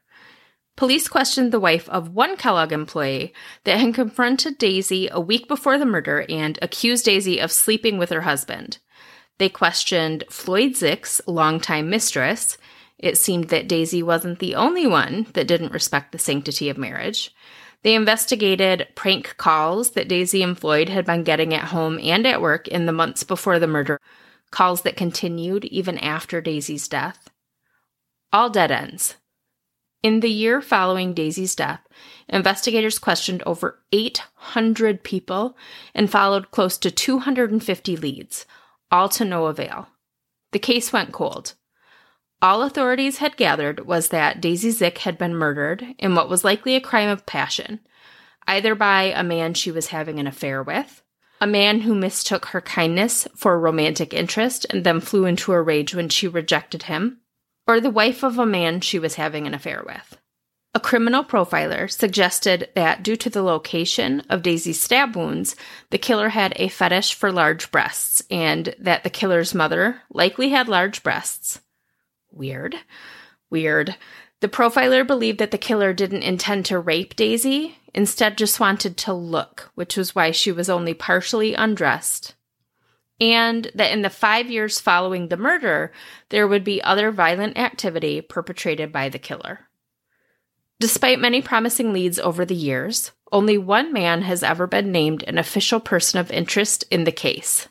Police 0.76 1.08
questioned 1.08 1.52
the 1.52 1.60
wife 1.60 1.90
of 1.90 2.14
one 2.14 2.38
Kellogg 2.38 2.72
employee 2.72 3.34
that 3.66 3.80
had 3.80 3.94
confronted 3.94 4.58
Daisy 4.58 5.10
a 5.12 5.20
week 5.20 5.48
before 5.48 5.78
the 5.78 5.86
murder 5.86 6.26
and 6.30 6.58
accused 6.62 7.06
Daisy 7.06 7.40
of 7.40 7.52
sleeping 7.52 7.98
with 7.98 8.12
her 8.12 8.22
husband. 8.22 8.78
They 9.40 9.50
questioned 9.50 10.24
Floyd 10.30 10.74
Zick's 10.74 11.20
longtime 11.26 11.90
mistress. 11.90 12.58
It 12.98 13.18
seemed 13.18 13.50
that 13.50 13.68
Daisy 13.68 14.04
wasn't 14.04 14.40
the 14.40 14.56
only 14.56 14.86
one 14.86 15.26
that 15.34 15.48
didn't 15.48 15.74
respect 15.74 16.12
the 16.12 16.20
sanctity 16.20 16.70
of 16.70 16.78
marriage. 16.78 17.34
They 17.84 17.96
investigated 17.96 18.88
prank 18.96 19.36
calls 19.38 19.92
that 19.92 20.10
Daisy 20.10 20.44
and 20.44 20.60
Floyd 20.60 20.89
had 20.89 21.06
been 21.06 21.24
getting 21.24 21.54
at 21.54 21.70
home 21.70 22.00
and 22.02 22.28
at 22.28 22.42
work 22.42 22.68
in 22.68 22.86
the 22.86 22.92
months 22.92 23.24
before 23.24 23.58
the 23.58 23.68
murder, 23.68 24.00
calls 24.52 24.82
that 24.82 24.98
continued 24.98 25.65
even 25.65 25.98
after 26.00 26.42
Daisy's 26.42 26.88
death. 26.88 27.30
All 28.34 28.50
dead 28.50 28.72
ends. 28.72 29.15
In 30.02 30.22
the 30.22 30.30
year 30.30 30.62
following 30.62 31.13
Daisy's 31.13 31.56
death, 31.56 31.82
investigators 32.30 33.00
questioned 33.00 33.44
over 33.46 33.80
800 33.92 35.04
people 35.04 35.58
and 35.94 36.10
followed 36.10 36.52
close 36.52 36.78
to 36.78 36.92
250 36.92 37.98
leads, 37.98 38.46
all 38.92 39.10
to 39.10 39.26
no 39.26 39.48
avail. 39.48 39.88
The 40.52 40.60
case 40.60 40.94
went 40.94 41.12
cold. 41.12 41.56
All 42.41 42.63
authorities 42.63 43.17
had 43.17 43.36
gathered 43.36 43.86
was 43.86 44.10
that 44.10 44.39
Daisy 44.39 44.71
Zick 44.71 44.99
had 44.99 45.17
been 45.17 45.36
murdered 45.36 45.95
in 45.97 46.15
what 46.15 46.30
was 46.30 46.45
likely 46.45 46.75
a 46.75 46.82
crime 46.82 47.10
of 47.10 47.25
passion, 47.25 47.82
either 48.47 48.75
by 48.75 49.13
a 49.15 49.23
man 49.23 49.54
she 49.54 49.71
was 49.71 49.88
having 49.88 50.19
an 50.19 50.28
affair 50.28 50.63
with, 50.63 51.04
a 51.41 51.47
man 51.47 51.82
who 51.82 51.93
mistook 51.93 52.47
her 52.47 52.62
kindness 52.62 53.28
for 53.36 53.60
romantic 53.60 54.13
interest 54.13 54.65
and 54.69 54.86
then 54.86 55.02
flew 55.02 55.25
into 55.25 55.52
a 55.52 55.62
rage 55.62 55.93
when 55.93 56.08
she 56.08 56.30
rejected 56.30 56.84
him, 56.84 57.19
or 57.67 57.82
the 57.82 57.89
wife 57.89 58.23
of 58.23 58.39
a 58.39 58.45
man 58.45 58.80
she 58.80 58.99
was 58.99 59.15
having 59.15 59.45
an 59.45 59.54
affair 59.54 59.84
with. 59.86 60.17
A 60.73 60.80
criminal 60.80 61.25
profiler 61.25 61.91
suggested 61.91 62.69
that 62.75 63.04
due 63.04 63.17
to 63.17 63.30
the 63.30 63.41
location 63.41 64.21
of 64.30 64.43
Daisy's 64.43 64.80
stab 64.80 65.15
wounds, 65.15 65.58
the 65.89 65.97
killer 65.97 66.30
had 66.30 66.54
a 66.56 66.69
fetish 66.69 67.15
for 67.15 67.32
large 67.32 67.69
breasts, 67.69 68.23
and 68.32 68.73
that 68.80 69.04
the 69.04 69.10
killer's 69.10 69.54
mother 69.54 70.04
likely 70.10 70.49
had 70.49 70.69
large 70.69 71.04
breasts. 71.04 71.60
Weird. 72.39 72.78
Weird. 73.49 73.97
The 74.39 74.47
profiler 74.47 75.06
believed 75.06 75.39
that 75.39 75.52
the 75.52 75.58
killer 75.58 75.91
didn't 75.91 76.23
intend 76.23 76.65
to 76.67 76.80
rape 76.80 77.17
Daisy, 77.17 77.78
instead, 77.93 78.38
just 78.38 78.62
wanted 78.62 78.95
to 78.95 79.13
look, 79.13 79.69
which 79.75 79.97
was 79.97 80.15
why 80.15 80.32
she 80.32 80.49
was 80.49 80.69
only 80.69 80.93
partially 80.93 81.54
undressed. 81.54 82.36
And 83.19 83.69
that 83.75 83.91
in 83.91 84.04
the 84.04 84.10
five 84.10 84.49
years 84.49 84.80
following 84.80 85.28
the 85.28 85.36
murder, 85.36 85.91
there 86.30 86.47
would 86.47 86.63
be 86.63 86.82
other 86.82 87.12
violent 87.12 87.58
activity 87.58 88.21
perpetrated 88.21 88.93
by 88.93 89.10
the 89.10 89.19
killer. 89.19 89.67
Despite 90.80 91.19
many 91.19 91.41
promising 91.41 91.91
leads 91.91 92.19
over 92.19 92.45
the 92.45 92.56
years, 92.56 93.12
only 93.34 93.58
one 93.58 93.91
man 93.91 94.21
has 94.21 94.43
ever 94.43 94.65
been 94.65 94.93
named 94.93 95.25
an 95.28 95.38
official 95.38 95.82
person 95.82 96.21
of 96.21 96.32
interest 96.32 96.86
in 96.89 97.04
the 97.04 97.12
case. 97.12 97.67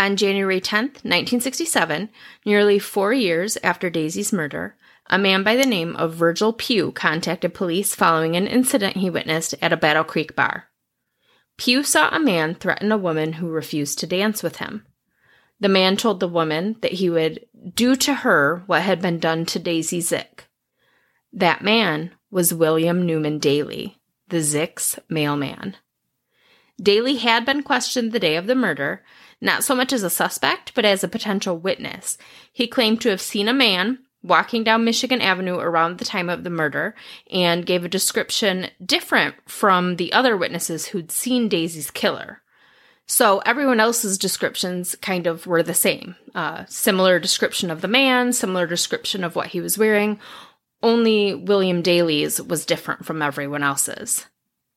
On 0.00 0.16
January 0.16 0.62
10, 0.62 0.84
1967, 0.84 2.08
nearly 2.46 2.78
four 2.78 3.12
years 3.12 3.58
after 3.62 3.90
Daisy's 3.90 4.32
murder, 4.32 4.74
a 5.10 5.18
man 5.18 5.42
by 5.42 5.56
the 5.56 5.66
name 5.66 5.94
of 5.96 6.14
Virgil 6.14 6.54
Pugh 6.54 6.90
contacted 6.90 7.52
police 7.52 7.94
following 7.94 8.34
an 8.34 8.46
incident 8.46 8.96
he 8.96 9.10
witnessed 9.10 9.54
at 9.60 9.74
a 9.74 9.76
Battle 9.76 10.02
Creek 10.02 10.34
bar. 10.34 10.68
Pugh 11.58 11.82
saw 11.82 12.08
a 12.08 12.18
man 12.18 12.54
threaten 12.54 12.90
a 12.90 12.96
woman 12.96 13.34
who 13.34 13.50
refused 13.50 13.98
to 13.98 14.06
dance 14.06 14.42
with 14.42 14.56
him. 14.56 14.86
The 15.60 15.68
man 15.68 15.98
told 15.98 16.20
the 16.20 16.28
woman 16.28 16.76
that 16.80 16.92
he 16.92 17.10
would 17.10 17.44
do 17.74 17.94
to 17.96 18.14
her 18.14 18.62
what 18.64 18.80
had 18.80 19.02
been 19.02 19.18
done 19.18 19.44
to 19.44 19.58
Daisy 19.58 20.00
Zick. 20.00 20.46
That 21.30 21.60
man 21.60 22.12
was 22.30 22.54
William 22.54 23.04
Newman 23.04 23.38
Daly, 23.38 23.98
the 24.28 24.40
Zick's 24.40 24.98
mailman. 25.10 25.76
Daly 26.82 27.16
had 27.16 27.44
been 27.44 27.62
questioned 27.62 28.12
the 28.12 28.18
day 28.18 28.36
of 28.36 28.46
the 28.46 28.54
murder, 28.54 29.04
not 29.40 29.64
so 29.64 29.74
much 29.74 29.92
as 29.92 30.02
a 30.02 30.10
suspect, 30.10 30.72
but 30.74 30.84
as 30.84 31.02
a 31.02 31.08
potential 31.08 31.58
witness. 31.58 32.18
He 32.52 32.66
claimed 32.66 33.00
to 33.02 33.10
have 33.10 33.20
seen 33.20 33.48
a 33.48 33.54
man 33.54 33.98
walking 34.22 34.64
down 34.64 34.84
Michigan 34.84 35.20
Avenue 35.20 35.56
around 35.56 35.98
the 35.98 36.04
time 36.04 36.28
of 36.28 36.44
the 36.44 36.50
murder 36.50 36.94
and 37.30 37.64
gave 37.64 37.84
a 37.84 37.88
description 37.88 38.68
different 38.84 39.34
from 39.46 39.96
the 39.96 40.12
other 40.12 40.36
witnesses 40.36 40.86
who'd 40.86 41.10
seen 41.10 41.48
Daisy's 41.48 41.90
killer. 41.90 42.42
So 43.06 43.38
everyone 43.38 43.80
else's 43.80 44.18
descriptions 44.18 44.94
kind 44.96 45.26
of 45.26 45.46
were 45.46 45.62
the 45.62 45.74
same. 45.74 46.16
Uh, 46.34 46.64
similar 46.68 47.18
description 47.18 47.70
of 47.70 47.80
the 47.80 47.88
man, 47.88 48.32
similar 48.32 48.66
description 48.66 49.24
of 49.24 49.34
what 49.34 49.48
he 49.48 49.60
was 49.60 49.78
wearing. 49.78 50.20
Only 50.82 51.34
William 51.34 51.82
Daly's 51.82 52.40
was 52.40 52.64
different 52.64 53.04
from 53.04 53.20
everyone 53.20 53.62
else's. 53.62 54.26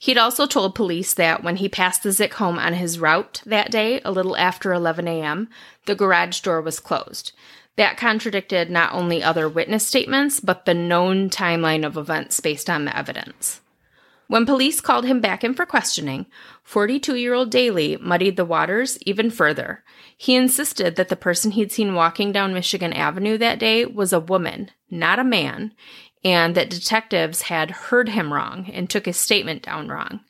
He'd 0.03 0.17
also 0.17 0.45
told 0.45 0.75
police 0.75 1.13
that 1.13 1.45
when 1.45 1.55
he 1.55 1.69
passed 1.69 2.03
the 2.03 2.11
Zick 2.11 2.33
home 2.33 2.59
on 2.59 2.73
his 2.73 2.99
route 2.99 3.41
that 3.45 3.71
day, 3.71 4.01
a 4.03 4.11
little 4.11 4.35
after 4.35 4.73
11 4.73 5.07
a.m., 5.07 5.47
the 5.85 5.95
garage 5.95 6.41
door 6.41 6.59
was 6.59 6.81
closed. 6.81 7.31
That 7.77 7.95
contradicted 7.95 8.69
not 8.69 8.91
only 8.91 9.23
other 9.23 9.47
witness 9.47 9.87
statements, 9.87 10.41
but 10.41 10.65
the 10.65 10.73
known 10.73 11.29
timeline 11.29 11.85
of 11.85 11.95
events 11.95 12.41
based 12.41 12.69
on 12.69 12.83
the 12.83 12.97
evidence. 12.97 13.61
When 14.27 14.45
police 14.45 14.81
called 14.81 15.05
him 15.05 15.21
back 15.21 15.41
in 15.41 15.53
for 15.53 15.65
questioning, 15.65 16.25
42 16.63 17.15
year 17.15 17.33
old 17.33 17.49
Daly 17.49 17.95
muddied 17.95 18.35
the 18.35 18.43
waters 18.43 18.97
even 19.03 19.31
further. 19.31 19.85
He 20.17 20.35
insisted 20.35 20.97
that 20.97 21.07
the 21.07 21.15
person 21.15 21.51
he'd 21.51 21.71
seen 21.71 21.95
walking 21.95 22.33
down 22.33 22.53
Michigan 22.53 22.91
Avenue 22.91 23.37
that 23.37 23.57
day 23.57 23.85
was 23.85 24.11
a 24.11 24.19
woman, 24.19 24.71
not 24.91 25.17
a 25.17 25.23
man, 25.23 25.73
and 26.23 26.55
that 26.55 26.69
detectives 26.69 27.43
had 27.43 27.71
heard 27.71 28.09
him 28.09 28.33
wrong 28.33 28.69
and 28.71 28.89
took 28.89 29.05
his 29.05 29.17
statement 29.17 29.63
down 29.63 29.87
wrong. 29.89 30.21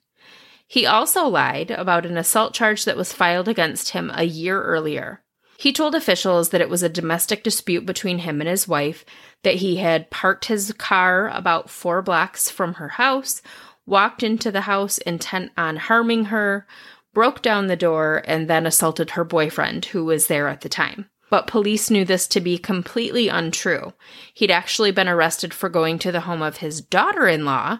He 0.67 0.85
also 0.85 1.27
lied 1.27 1.69
about 1.71 2.05
an 2.05 2.17
assault 2.17 2.53
charge 2.53 2.85
that 2.85 2.97
was 2.97 3.13
filed 3.13 3.47
against 3.47 3.89
him 3.89 4.11
a 4.13 4.23
year 4.23 4.61
earlier. 4.61 5.21
He 5.57 5.71
told 5.71 5.93
officials 5.93 6.49
that 6.49 6.61
it 6.61 6.69
was 6.69 6.81
a 6.81 6.89
domestic 6.89 7.43
dispute 7.43 7.85
between 7.85 8.19
him 8.19 8.41
and 8.41 8.49
his 8.49 8.67
wife, 8.67 9.05
that 9.43 9.55
he 9.55 9.77
had 9.77 10.09
parked 10.09 10.45
his 10.45 10.73
car 10.73 11.29
about 11.29 11.69
four 11.69 12.01
blocks 12.01 12.49
from 12.49 12.75
her 12.75 12.89
house, 12.89 13.41
walked 13.85 14.23
into 14.23 14.51
the 14.51 14.61
house 14.61 14.97
intent 14.99 15.51
on 15.55 15.77
harming 15.77 16.25
her, 16.25 16.65
broke 17.13 17.43
down 17.43 17.67
the 17.67 17.75
door, 17.75 18.23
and 18.25 18.49
then 18.49 18.65
assaulted 18.65 19.11
her 19.11 19.23
boyfriend, 19.23 19.85
who 19.85 20.03
was 20.03 20.25
there 20.25 20.47
at 20.47 20.61
the 20.61 20.69
time 20.69 21.07
but 21.33 21.47
police 21.47 21.89
knew 21.89 22.05
this 22.05 22.27
to 22.27 22.39
be 22.39 22.59
completely 22.59 23.27
untrue. 23.27 23.93
He'd 24.35 24.51
actually 24.51 24.91
been 24.91 25.07
arrested 25.07 25.51
for 25.51 25.67
going 25.67 25.97
to 25.97 26.11
the 26.11 26.19
home 26.19 26.43
of 26.43 26.57
his 26.57 26.79
daughter 26.79 27.27
in 27.27 27.43
law, 27.43 27.79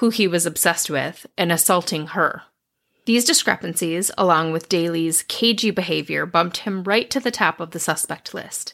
who 0.00 0.08
he 0.08 0.26
was 0.26 0.46
obsessed 0.46 0.88
with, 0.88 1.26
and 1.36 1.52
assaulting 1.52 2.06
her. 2.06 2.44
These 3.04 3.26
discrepancies, 3.26 4.10
along 4.16 4.52
with 4.52 4.70
Daly's 4.70 5.22
cagey 5.22 5.70
behavior, 5.70 6.24
bumped 6.24 6.56
him 6.56 6.82
right 6.82 7.10
to 7.10 7.20
the 7.20 7.30
top 7.30 7.60
of 7.60 7.72
the 7.72 7.78
suspect 7.78 8.32
list. 8.32 8.72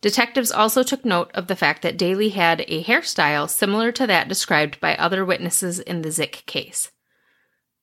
Detectives 0.00 0.50
also 0.50 0.82
took 0.82 1.04
note 1.04 1.30
of 1.34 1.46
the 1.46 1.54
fact 1.54 1.82
that 1.82 1.98
Daly 1.98 2.30
had 2.30 2.64
a 2.68 2.82
hairstyle 2.82 3.46
similar 3.46 3.92
to 3.92 4.06
that 4.06 4.26
described 4.26 4.80
by 4.80 4.96
other 4.96 5.22
witnesses 5.22 5.80
in 5.80 6.00
the 6.00 6.10
Zick 6.10 6.44
case. 6.46 6.92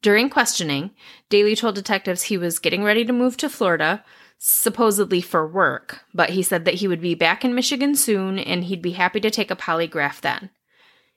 During 0.02 0.32
questioning, 0.32 0.90
Daly 1.30 1.56
told 1.56 1.76
detectives 1.76 2.24
he 2.24 2.38
was 2.38 2.58
getting 2.58 2.84
ready 2.84 3.06
to 3.06 3.14
move 3.14 3.38
to 3.38 3.48
Florida, 3.48 4.04
supposedly 4.46 5.22
for 5.22 5.48
work, 5.48 6.02
but 6.14 6.32
he 6.32 6.44
said 6.44 6.66
that 6.66 6.74
he 6.76 6.88
would 6.88 7.00
be 7.00 7.16
back 7.16 7.46
in 7.46 7.56
Michigan 7.56 7.96
soon 7.96 8.38
and 8.38 8.66
he'd 8.66 8.82
be 8.82 8.92
happy 8.92 9.22
to 9.22 9.32
take 9.32 9.50
a 9.50 9.56
polygraph 9.56 10.20
then. 10.20 10.50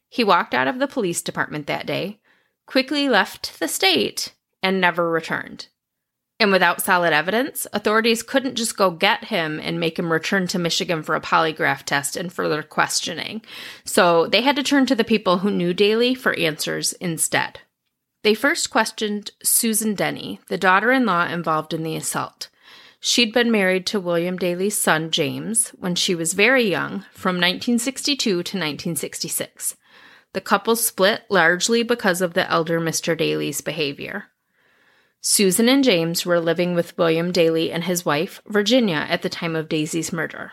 He 0.09 0.23
walked 0.23 0.55
out 0.55 0.69
of 0.69 0.79
the 0.79 0.87
police 0.87 1.23
department 1.23 1.67
that 1.67 1.87
day, 1.87 2.21
quickly 2.67 3.09
left 3.09 3.59
the 3.59 3.67
state, 3.67 4.33
and 4.62 4.81
never 4.81 5.11
returned. 5.11 5.67
And 6.39 6.53
without 6.53 6.81
solid 6.81 7.12
evidence, 7.12 7.67
authorities 7.73 8.23
couldn't 8.23 8.55
just 8.55 8.77
go 8.77 8.93
get 8.93 9.25
him 9.25 9.59
and 9.59 9.81
make 9.81 9.99
him 9.99 10.12
return 10.12 10.47
to 10.47 10.59
Michigan 10.61 11.03
for 11.03 11.17
a 11.17 11.21
polygraph 11.21 11.83
test 11.83 12.17
and 12.17 12.33
further 12.33 12.62
questioning. 12.62 13.43
So 13.85 14.29
they 14.29 14.43
had 14.43 14.55
to 14.55 14.62
turn 14.62 14.87
to 14.87 14.95
the 14.95 15.03
people 15.03 15.39
who 15.39 15.51
knew 15.51 15.75
Daly 15.75 16.15
for 16.15 16.39
answers 16.39 16.93
instead. 16.93 17.59
They 18.23 18.35
first 18.35 18.71
questioned 18.71 19.33
Susan 19.43 19.97
Denny, 19.97 20.39
the 20.47 20.59
daughter 20.59 20.93
in 20.93 21.07
law 21.07 21.27
involved 21.27 21.75
in 21.75 21.83
the 21.83 21.97
assault. 21.97 22.51
She'd 23.00 23.32
been 23.32 23.50
married 23.50 23.87
to 23.87 24.00
William 24.00 24.37
Daly's 24.37 24.78
son, 24.78 25.11
James, 25.11 25.68
when 25.78 25.94
she 25.94 26.14
was 26.14 26.32
very 26.32 26.68
young, 26.68 27.04
from 27.12 27.37
1962 27.37 28.16
to 28.16 28.38
1966. 28.38 29.76
The 30.32 30.40
couple 30.40 30.76
split 30.76 31.22
largely 31.30 31.82
because 31.82 32.20
of 32.20 32.35
the 32.35 32.50
elder 32.50 32.80
Mr. 32.80 33.16
Daly's 33.16 33.61
behavior. 33.61 34.24
Susan 35.20 35.68
and 35.68 35.82
James 35.82 36.24
were 36.24 36.40
living 36.40 36.74
with 36.74 36.96
William 36.96 37.32
Daly 37.32 37.72
and 37.72 37.85
his 37.85 38.04
wife, 38.04 38.40
Virginia, 38.46 39.06
at 39.09 39.22
the 39.22 39.28
time 39.28 39.56
of 39.56 39.68
Daisy's 39.68 40.12
murder. 40.12 40.52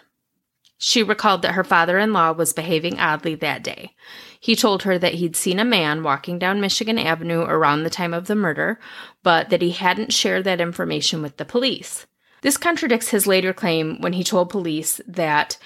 She 0.77 1.03
recalled 1.03 1.43
that 1.43 1.53
her 1.53 1.63
father 1.63 1.97
in 1.97 2.11
law 2.11 2.33
was 2.33 2.51
behaving 2.51 2.99
oddly 2.99 3.35
that 3.35 3.63
day. 3.63 3.95
He 4.39 4.55
told 4.55 4.83
her 4.83 4.97
that 4.97 5.13
he'd 5.13 5.35
seen 5.35 5.59
a 5.59 5.65
man 5.65 6.03
walking 6.03 6.39
down 6.39 6.59
Michigan 6.59 6.99
Avenue 6.99 7.41
around 7.41 7.83
the 7.83 7.89
time 7.89 8.13
of 8.13 8.27
the 8.27 8.35
murder, 8.35 8.79
but 9.21 9.49
that 9.49 9.61
he 9.61 9.71
hadn't 9.71 10.11
shared 10.11 10.43
that 10.43 10.59
information 10.59 11.21
with 11.21 11.37
the 11.37 11.45
police. 11.45 12.05
This 12.43 12.57
contradicts 12.57 13.09
his 13.09 13.25
later 13.25 13.53
claim 13.53 13.99
when 14.01 14.13
he 14.13 14.23
told 14.23 14.49
police 14.49 15.01
that 15.07 15.57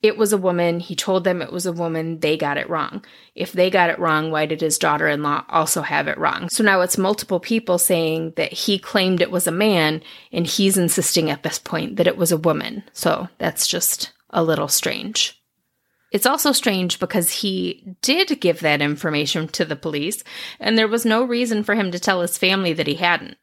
it 0.00 0.16
was 0.16 0.32
a 0.32 0.38
woman, 0.38 0.78
he 0.78 0.94
told 0.94 1.24
them 1.24 1.42
it 1.42 1.52
was 1.52 1.66
a 1.66 1.72
woman, 1.72 2.20
they 2.20 2.36
got 2.36 2.56
it 2.56 2.70
wrong. 2.70 3.04
If 3.34 3.52
they 3.52 3.68
got 3.68 3.90
it 3.90 3.98
wrong, 3.98 4.30
why 4.30 4.46
did 4.46 4.60
his 4.60 4.78
daughter 4.78 5.08
in 5.08 5.24
law 5.24 5.44
also 5.48 5.82
have 5.82 6.06
it 6.06 6.18
wrong? 6.18 6.48
So 6.50 6.62
now 6.62 6.82
it's 6.82 6.96
multiple 6.96 7.40
people 7.40 7.78
saying 7.78 8.34
that 8.36 8.52
he 8.52 8.78
claimed 8.78 9.20
it 9.20 9.32
was 9.32 9.48
a 9.48 9.52
man, 9.52 10.02
and 10.30 10.46
he's 10.46 10.78
insisting 10.78 11.30
at 11.30 11.42
this 11.42 11.58
point 11.58 11.96
that 11.96 12.06
it 12.06 12.16
was 12.16 12.30
a 12.30 12.36
woman. 12.36 12.84
So 12.92 13.28
that's 13.38 13.66
just 13.66 14.12
a 14.30 14.44
little 14.44 14.68
strange. 14.68 15.34
It's 16.12 16.26
also 16.26 16.52
strange 16.52 17.00
because 17.00 17.30
he 17.30 17.96
did 18.00 18.40
give 18.40 18.60
that 18.60 18.80
information 18.80 19.48
to 19.48 19.64
the 19.64 19.76
police, 19.76 20.22
and 20.60 20.78
there 20.78 20.88
was 20.88 21.04
no 21.04 21.24
reason 21.24 21.64
for 21.64 21.74
him 21.74 21.90
to 21.90 21.98
tell 21.98 22.20
his 22.20 22.38
family 22.38 22.72
that 22.72 22.86
he 22.86 22.94
hadn't. 22.94 23.36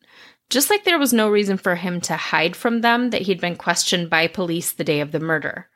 Just 0.49 0.69
like 0.69 0.83
there 0.83 0.99
was 0.99 1.13
no 1.13 1.29
reason 1.29 1.57
for 1.57 1.75
him 1.75 1.99
to 2.01 2.15
hide 2.15 2.55
from 2.55 2.81
them 2.81 3.09
that 3.09 3.23
he'd 3.23 3.41
been 3.41 3.55
questioned 3.55 4.09
by 4.09 4.27
police 4.27 4.71
the 4.71 4.83
day 4.83 4.99
of 4.99 5.11
the 5.11 5.19
murder. 5.19 5.69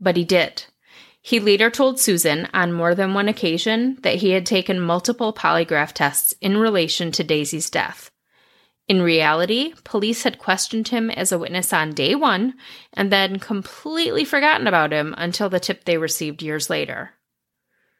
But 0.00 0.16
he 0.16 0.24
did. 0.24 0.64
He 1.20 1.38
later 1.38 1.70
told 1.70 2.00
Susan 2.00 2.48
on 2.52 2.72
more 2.72 2.94
than 2.94 3.14
one 3.14 3.28
occasion 3.28 3.96
that 4.02 4.16
he 4.16 4.30
had 4.30 4.44
taken 4.44 4.80
multiple 4.80 5.32
polygraph 5.32 5.92
tests 5.92 6.34
in 6.40 6.56
relation 6.56 7.12
to 7.12 7.24
Daisy's 7.24 7.70
death. 7.70 8.10
In 8.88 9.00
reality, 9.00 9.74
police 9.84 10.24
had 10.24 10.40
questioned 10.40 10.88
him 10.88 11.10
as 11.10 11.30
a 11.30 11.38
witness 11.38 11.72
on 11.72 11.92
day 11.92 12.16
one 12.16 12.54
and 12.92 13.12
then 13.12 13.38
completely 13.38 14.24
forgotten 14.24 14.66
about 14.66 14.92
him 14.92 15.14
until 15.16 15.48
the 15.48 15.60
tip 15.60 15.84
they 15.84 15.96
received 15.96 16.42
years 16.42 16.68
later. 16.68 17.12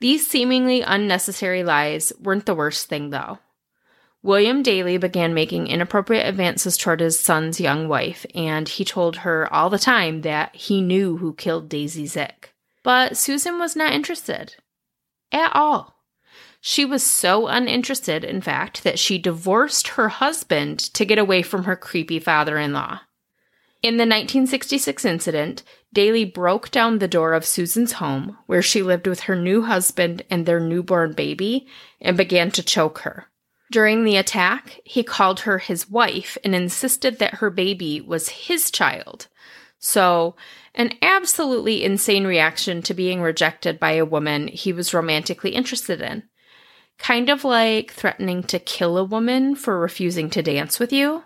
These 0.01 0.27
seemingly 0.27 0.83
unnecessary 0.83 1.63
lies 1.63 2.13
weren't 2.21 2.45
the 2.45 2.57
worst 2.57 2.89
thing, 2.89 3.11
though. 3.11 3.39
William 4.25 4.63
Daly 4.63 4.99
began 4.99 5.35
making 5.35 5.67
inappropriate 5.67 6.27
advances 6.27 6.77
toward 6.77 7.01
his 7.01 7.19
son's 7.19 7.61
young 7.61 7.89
wife, 7.89 8.25
and 8.37 8.69
he 8.69 8.85
told 8.85 9.17
her 9.17 9.53
all 9.53 9.69
the 9.69 9.81
time 9.81 10.21
that 10.21 10.55
he 10.55 10.81
knew 10.81 11.17
who 11.17 11.35
killed 11.35 11.69
Daisy 11.69 12.07
Zick. 12.07 12.55
But 12.85 13.17
Susan 13.17 13.59
was 13.59 13.75
not 13.75 13.93
interested. 13.93 14.55
At 15.33 15.55
all. 15.57 15.97
She 16.61 16.85
was 16.85 17.05
so 17.05 17.49
uninterested, 17.49 18.23
in 18.23 18.41
fact, 18.41 18.85
that 18.85 19.01
she 19.01 19.19
divorced 19.19 19.89
her 19.89 20.09
husband 20.09 20.79
to 20.95 21.05
get 21.05 21.19
away 21.19 21.43
from 21.43 21.65
her 21.65 21.75
creepy 21.75 22.21
father 22.21 22.57
in 22.59 22.73
law. 22.73 23.01
In 23.83 23.97
the 23.97 24.05
1966 24.05 25.05
incident, 25.05 25.65
Daly 25.93 26.25
broke 26.25 26.71
down 26.71 26.99
the 27.01 27.09
door 27.09 27.33
of 27.33 27.45
Susan's 27.45 27.95
home, 27.95 28.39
where 28.47 28.63
she 28.63 28.81
lived 28.81 29.09
with 29.09 29.21
her 29.21 29.35
new 29.35 29.63
husband 29.63 30.23
and 30.31 30.47
their 30.47 30.61
newborn 30.61 31.15
baby, 31.15 31.67
and 32.01 32.17
began 32.17 32.53
to 32.53 32.63
choke 32.63 33.01
her. 33.01 33.27
During 33.73 34.05
the 34.05 34.19
attack, 34.19 34.83
he 34.85 35.03
called 35.03 35.41
her 35.41 35.57
his 35.57 35.89
wife 35.89 36.37
and 36.45 36.55
insisted 36.55 37.19
that 37.19 37.37
her 37.37 37.49
baby 37.49 38.03
was 38.03 38.29
his 38.29 38.71
child. 38.71 39.29
So, 39.79 40.37
an 40.75 40.93
absolutely 41.01 41.83
insane 41.83 42.27
reaction 42.27 42.83
to 42.83 42.93
being 42.93 43.23
rejected 43.23 43.81
by 43.81 43.93
a 43.93 44.05
woman 44.05 44.49
he 44.49 44.75
was 44.75 44.93
romantically 44.93 45.53
interested 45.53 46.03
in. 46.03 46.25
Kind 46.99 47.31
of 47.31 47.45
like 47.45 47.93
threatening 47.93 48.43
to 48.45 48.59
kill 48.59 48.99
a 48.99 49.05
woman 49.05 49.55
for 49.55 49.81
refusing 49.81 50.29
to 50.31 50.43
dance 50.43 50.79
with 50.79 50.93
you. 50.93 51.25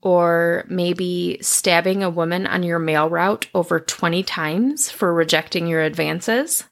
Or 0.00 0.64
maybe 0.68 1.38
stabbing 1.42 2.04
a 2.04 2.10
woman 2.10 2.46
on 2.46 2.62
your 2.62 2.78
mail 2.78 3.10
route 3.10 3.48
over 3.52 3.80
20 3.80 4.22
times 4.22 4.92
for 4.92 5.12
rejecting 5.12 5.66
your 5.66 5.82
advances. 5.82 6.62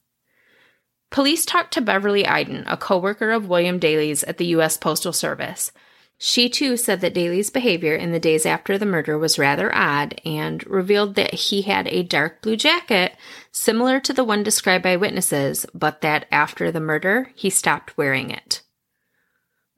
Police 1.16 1.46
talked 1.46 1.72
to 1.72 1.80
Beverly 1.80 2.26
Iden, 2.26 2.64
a 2.66 2.76
coworker 2.76 3.30
of 3.30 3.48
William 3.48 3.78
Daly's 3.78 4.22
at 4.24 4.36
the 4.36 4.48
U.S. 4.48 4.76
Postal 4.76 5.14
Service. 5.14 5.72
She 6.18 6.50
too 6.50 6.76
said 6.76 7.00
that 7.00 7.14
Daly's 7.14 7.48
behavior 7.48 7.94
in 7.96 8.12
the 8.12 8.20
days 8.20 8.44
after 8.44 8.76
the 8.76 8.84
murder 8.84 9.16
was 9.16 9.38
rather 9.38 9.74
odd 9.74 10.20
and 10.26 10.62
revealed 10.66 11.14
that 11.14 11.32
he 11.32 11.62
had 11.62 11.88
a 11.88 12.02
dark 12.02 12.42
blue 12.42 12.54
jacket 12.54 13.16
similar 13.50 13.98
to 14.00 14.12
the 14.12 14.24
one 14.24 14.42
described 14.42 14.84
by 14.84 14.96
witnesses, 14.96 15.64
but 15.72 16.02
that 16.02 16.26
after 16.30 16.70
the 16.70 16.80
murder, 16.80 17.30
he 17.34 17.48
stopped 17.48 17.96
wearing 17.96 18.30
it. 18.30 18.60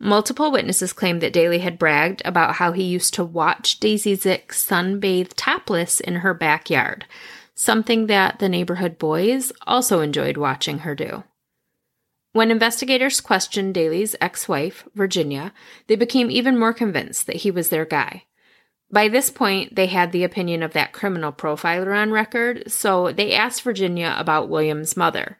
Multiple 0.00 0.50
witnesses 0.50 0.92
claimed 0.92 1.20
that 1.20 1.32
Daly 1.32 1.60
had 1.60 1.78
bragged 1.78 2.20
about 2.24 2.56
how 2.56 2.72
he 2.72 2.82
used 2.82 3.14
to 3.14 3.22
watch 3.22 3.78
Daisy 3.78 4.16
Zick 4.16 4.50
sunbathe 4.50 5.34
topless 5.36 6.00
in 6.00 6.16
her 6.16 6.34
backyard, 6.34 7.04
something 7.58 8.06
that 8.06 8.38
the 8.38 8.48
neighborhood 8.48 8.98
boys 8.98 9.52
also 9.66 10.00
enjoyed 10.00 10.36
watching 10.36 10.78
her 10.80 10.94
do. 10.94 11.24
When 12.32 12.52
investigators 12.52 13.20
questioned 13.20 13.74
Daly's 13.74 14.14
ex 14.20 14.48
wife, 14.48 14.86
Virginia, 14.94 15.52
they 15.88 15.96
became 15.96 16.30
even 16.30 16.56
more 16.56 16.72
convinced 16.72 17.26
that 17.26 17.36
he 17.36 17.50
was 17.50 17.70
their 17.70 17.84
guy. 17.84 18.26
By 18.92 19.08
this 19.08 19.28
point, 19.28 19.74
they 19.74 19.86
had 19.86 20.12
the 20.12 20.22
opinion 20.22 20.62
of 20.62 20.72
that 20.74 20.92
criminal 20.92 21.32
profiler 21.32 22.00
on 22.00 22.12
record, 22.12 22.70
so 22.70 23.10
they 23.10 23.34
asked 23.34 23.62
Virginia 23.62 24.14
about 24.16 24.48
William's 24.48 24.96
mother. 24.96 25.38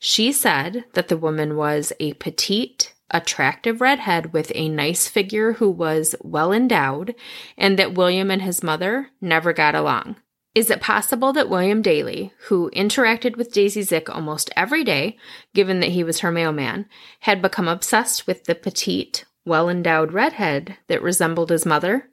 She 0.00 0.32
said 0.32 0.86
that 0.94 1.06
the 1.06 1.16
woman 1.16 1.56
was 1.56 1.92
a 2.00 2.14
petite, 2.14 2.94
attractive 3.12 3.80
redhead 3.80 4.32
with 4.32 4.50
a 4.56 4.68
nice 4.68 5.06
figure 5.06 5.52
who 5.54 5.70
was 5.70 6.16
well 6.20 6.52
endowed, 6.52 7.14
and 7.56 7.78
that 7.78 7.94
William 7.94 8.28
and 8.28 8.42
his 8.42 8.60
mother 8.60 9.10
never 9.20 9.52
got 9.52 9.76
along. 9.76 10.16
Is 10.54 10.70
it 10.70 10.80
possible 10.80 11.32
that 11.32 11.48
William 11.48 11.80
Daly, 11.80 12.32
who 12.48 12.70
interacted 12.70 13.36
with 13.36 13.52
Daisy 13.52 13.82
Zick 13.82 14.10
almost 14.10 14.50
every 14.56 14.82
day, 14.82 15.16
given 15.54 15.80
that 15.80 15.90
he 15.90 16.02
was 16.02 16.20
her 16.20 16.32
mailman, 16.32 16.86
had 17.20 17.40
become 17.40 17.68
obsessed 17.68 18.26
with 18.26 18.44
the 18.44 18.54
petite, 18.54 19.24
well 19.44 19.68
endowed 19.68 20.12
redhead 20.12 20.76
that 20.88 21.02
resembled 21.02 21.50
his 21.50 21.64
mother? 21.64 22.10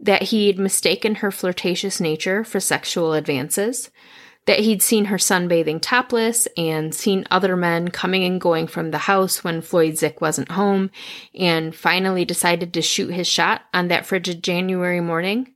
that 0.00 0.24
he'd 0.24 0.58
mistaken 0.58 1.16
her 1.16 1.30
flirtatious 1.30 2.00
nature 2.00 2.44
for 2.44 2.60
sexual 2.60 3.14
advances, 3.14 3.90
that 4.46 4.60
he'd 4.60 4.82
seen 4.82 5.06
her 5.06 5.16
sunbathing 5.16 5.80
topless 5.80 6.46
and 6.56 6.94
seen 6.94 7.26
other 7.30 7.56
men 7.56 7.88
coming 7.88 8.24
and 8.24 8.40
going 8.40 8.66
from 8.66 8.90
the 8.90 8.98
house 8.98 9.42
when 9.42 9.62
Floyd 9.62 9.96
Zick 9.96 10.20
wasn't 10.20 10.50
home, 10.50 10.90
and 11.34 11.74
finally 11.74 12.24
decided 12.24 12.74
to 12.74 12.82
shoot 12.82 13.12
his 13.12 13.26
shot 13.26 13.62
on 13.72 13.88
that 13.88 14.04
frigid 14.04 14.42
January 14.42 15.00
morning. 15.00 15.53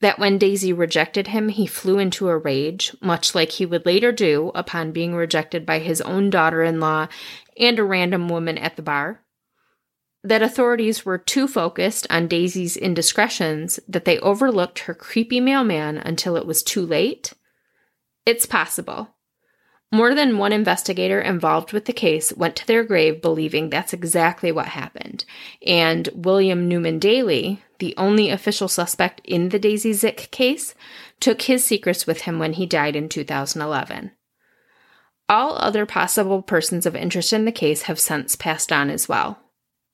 That 0.00 0.18
when 0.18 0.38
Daisy 0.38 0.72
rejected 0.72 1.28
him, 1.28 1.48
he 1.48 1.66
flew 1.66 1.98
into 1.98 2.28
a 2.28 2.38
rage, 2.38 2.94
much 3.00 3.34
like 3.34 3.52
he 3.52 3.66
would 3.66 3.84
later 3.84 4.12
do 4.12 4.52
upon 4.54 4.92
being 4.92 5.14
rejected 5.14 5.66
by 5.66 5.80
his 5.80 6.00
own 6.00 6.30
daughter 6.30 6.62
in 6.62 6.78
law 6.78 7.08
and 7.58 7.78
a 7.78 7.84
random 7.84 8.28
woman 8.28 8.58
at 8.58 8.76
the 8.76 8.82
bar 8.82 9.24
that 10.24 10.42
authorities 10.42 11.04
were 11.04 11.18
too 11.18 11.46
focused 11.46 12.06
on 12.10 12.28
Daisy's 12.28 12.76
indiscretions 12.76 13.78
that 13.88 14.04
they 14.04 14.18
overlooked 14.18 14.80
her 14.80 14.94
creepy 14.94 15.40
mailman 15.40 15.96
until 15.98 16.36
it 16.36 16.46
was 16.46 16.62
too 16.62 16.84
late? 16.84 17.32
It's 18.26 18.46
possible. 18.46 19.14
More 19.90 20.14
than 20.14 20.36
one 20.36 20.52
investigator 20.52 21.20
involved 21.20 21.72
with 21.72 21.86
the 21.86 21.94
case 21.94 22.32
went 22.34 22.56
to 22.56 22.66
their 22.66 22.84
grave 22.84 23.22
believing 23.22 23.70
that's 23.70 23.94
exactly 23.94 24.52
what 24.52 24.66
happened. 24.66 25.24
And 25.66 26.08
William 26.12 26.68
Newman 26.68 26.98
Daly, 26.98 27.62
the 27.78 27.94
only 27.96 28.30
official 28.30 28.68
suspect 28.68 29.20
in 29.24 29.50
the 29.50 29.58
Daisy 29.58 29.92
Zick 29.92 30.28
case, 30.30 30.74
took 31.20 31.42
his 31.42 31.64
secrets 31.64 32.06
with 32.06 32.22
him 32.22 32.38
when 32.38 32.54
he 32.54 32.66
died 32.66 32.96
in 32.96 33.08
2011. 33.08 34.12
All 35.28 35.56
other 35.58 35.84
possible 35.86 36.42
persons 36.42 36.86
of 36.86 36.96
interest 36.96 37.32
in 37.32 37.44
the 37.44 37.52
case 37.52 37.82
have 37.82 38.00
since 38.00 38.34
passed 38.34 38.72
on 38.72 38.90
as 38.90 39.08
well. 39.08 39.38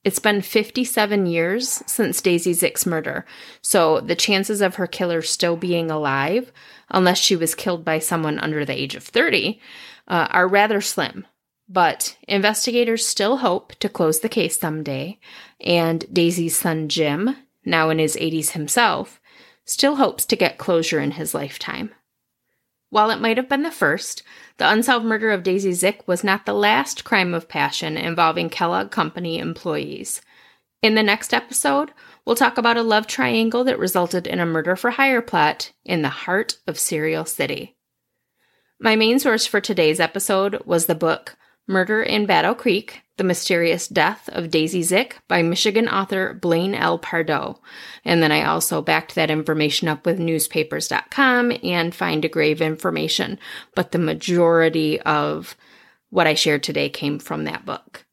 It's 0.03 0.19
been 0.19 0.41
57 0.41 1.25
years 1.25 1.81
since 1.87 2.21
Daisy 2.21 2.53
Zick's 2.53 2.85
murder, 2.85 3.25
so 3.61 3.99
the 3.99 4.15
chances 4.15 4.61
of 4.61 4.75
her 4.75 4.85
killer 4.85 5.23
still 5.23 5.57
being 5.57 5.89
alive, 5.89 6.51
unless 6.89 7.17
she 7.17 7.35
was 7.35 7.55
killed 7.55 7.83
by 7.83 7.97
someone 7.97 8.37
under 8.39 8.63
the 8.63 8.79
age 8.79 8.95
of 8.95 9.03
30, 9.03 9.59
uh, 10.07 10.27
are 10.29 10.47
rather 10.47 10.79
slim. 10.79 11.25
But 11.67 12.17
investigators 12.27 13.05
still 13.05 13.37
hope 13.37 13.73
to 13.75 13.89
close 13.89 14.19
the 14.19 14.29
case 14.29 14.59
someday, 14.59 15.19
and 15.59 16.05
Daisy's 16.13 16.55
son 16.55 16.87
Jim, 16.87 17.35
now 17.65 17.89
in 17.89 17.99
his 17.99 18.15
80s 18.15 18.51
himself, 18.51 19.19
still 19.65 19.95
hopes 19.95 20.25
to 20.27 20.35
get 20.35 20.57
closure 20.57 20.99
in 20.99 21.11
his 21.11 21.33
lifetime. 21.33 21.91
While 22.89 23.09
it 23.09 23.19
might 23.19 23.37
have 23.37 23.49
been 23.49 23.63
the 23.63 23.71
first, 23.71 24.23
the 24.57 24.69
unsolved 24.69 25.05
murder 25.05 25.31
of 25.31 25.43
Daisy 25.43 25.73
Zick 25.73 26.07
was 26.07 26.23
not 26.23 26.45
the 26.45 26.53
last 26.53 27.03
crime 27.03 27.33
of 27.33 27.49
passion 27.49 27.97
involving 27.97 28.49
Kellogg 28.49 28.91
Company 28.91 29.39
employees. 29.39 30.21
In 30.81 30.95
the 30.95 31.03
next 31.03 31.33
episode, 31.33 31.91
we'll 32.23 32.35
talk 32.35 32.57
about 32.57 32.77
a 32.77 32.83
love 32.83 33.07
triangle 33.07 33.63
that 33.63 33.79
resulted 33.79 34.27
in 34.27 34.39
a 34.39 34.45
murder 34.45 34.75
for 34.75 34.91
hire 34.91 35.21
plot 35.21 35.71
in 35.83 36.03
the 36.03 36.09
heart 36.09 36.59
of 36.67 36.79
Cereal 36.79 37.25
City. 37.25 37.75
My 38.79 38.95
main 38.95 39.19
source 39.19 39.45
for 39.45 39.59
today's 39.59 39.99
episode 39.99 40.61
was 40.65 40.85
the 40.85 40.95
book 40.95 41.37
Murder 41.67 42.01
in 42.03 42.25
Battle 42.25 42.55
Creek 42.55 43.05
the 43.17 43.23
Mysterious 43.23 43.87
Death 43.87 44.29
of 44.29 44.49
Daisy 44.49 44.83
Zick 44.83 45.19
by 45.27 45.41
Michigan 45.41 45.87
author 45.87 46.33
Blaine 46.33 46.75
L. 46.75 46.99
Pardoe. 46.99 47.59
And 48.03 48.21
then 48.21 48.31
I 48.31 48.43
also 48.43 48.81
backed 48.81 49.15
that 49.15 49.31
information 49.31 49.87
up 49.87 50.05
with 50.05 50.19
newspapers.com 50.19 51.53
and 51.63 51.95
Find 51.95 52.25
a 52.25 52.29
Grave 52.29 52.61
information. 52.61 53.39
But 53.73 53.91
the 53.91 53.99
majority 53.99 54.99
of 55.01 55.55
what 56.09 56.27
I 56.27 56.33
shared 56.33 56.63
today 56.63 56.89
came 56.89 57.19
from 57.19 57.45
that 57.45 57.65
book. 57.65 58.05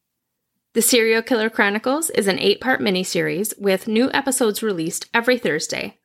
The 0.75 0.83
Cereal 0.83 1.23
Killer 1.23 1.51
Chronicles 1.51 2.09
is 2.11 2.29
an 2.29 2.38
eight 2.38 2.61
part 2.61 2.81
miniseries 2.81 3.59
with 3.59 3.88
new 3.88 4.11
episodes 4.12 4.62
released 4.62 5.09
every 5.12 5.37
Thursday. 5.37 5.99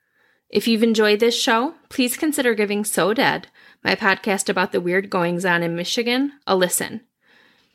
If 0.49 0.67
you've 0.67 0.83
enjoyed 0.83 1.19
this 1.19 1.39
show, 1.39 1.75
please 1.89 2.17
consider 2.17 2.53
giving 2.53 2.83
So 2.83 3.13
Dead, 3.13 3.47
my 3.83 3.95
podcast 3.95 4.49
about 4.49 4.71
the 4.71 4.81
weird 4.81 5.09
goings 5.09 5.45
on 5.45 5.61
in 5.61 5.75
Michigan, 5.75 6.33
a 6.45 6.55
listen. 6.55 7.06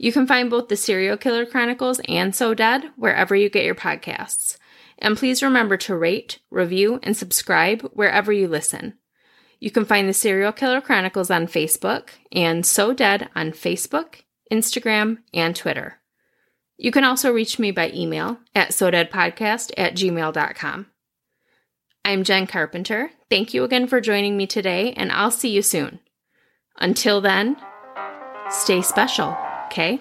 You 0.02 0.10
can 0.10 0.26
find 0.26 0.50
both 0.50 0.66
the 0.66 0.76
Cereal 0.76 1.16
Killer 1.16 1.46
Chronicles 1.46 2.00
and 2.08 2.34
So 2.34 2.54
Dead 2.54 2.90
wherever 2.96 3.36
you 3.36 3.48
get 3.48 3.64
your 3.64 3.76
podcasts. 3.76 4.58
And 4.98 5.16
please 5.16 5.44
remember 5.44 5.76
to 5.76 5.96
rate, 5.96 6.40
review, 6.50 6.98
and 7.04 7.16
subscribe 7.16 7.82
wherever 7.92 8.32
you 8.32 8.48
listen. 8.48 8.94
You 9.60 9.70
can 9.70 9.84
find 9.84 10.08
the 10.08 10.12
Cereal 10.12 10.50
Killer 10.50 10.80
Chronicles 10.80 11.30
on 11.30 11.46
Facebook 11.46 12.08
and 12.32 12.66
So 12.66 12.92
Dead 12.92 13.30
on 13.36 13.52
Facebook, 13.52 14.22
Instagram, 14.50 15.18
and 15.32 15.54
Twitter. 15.54 16.00
You 16.76 16.90
can 16.90 17.04
also 17.04 17.32
reach 17.32 17.60
me 17.60 17.70
by 17.70 17.92
email 17.94 18.38
at 18.56 18.70
sodeadpodcast 18.70 19.70
at 19.76 19.94
gmail.com. 19.94 20.86
I'm 22.04 22.24
Jenn 22.24 22.48
Carpenter. 22.48 23.12
Thank 23.30 23.54
you 23.54 23.62
again 23.62 23.86
for 23.86 24.00
joining 24.00 24.36
me 24.36 24.48
today, 24.48 24.94
and 24.94 25.12
I'll 25.12 25.30
see 25.30 25.50
you 25.50 25.62
soon. 25.62 26.00
Until 26.76 27.20
then, 27.20 27.56
stay 28.50 28.82
special 28.82 29.38
okay? 29.72 29.98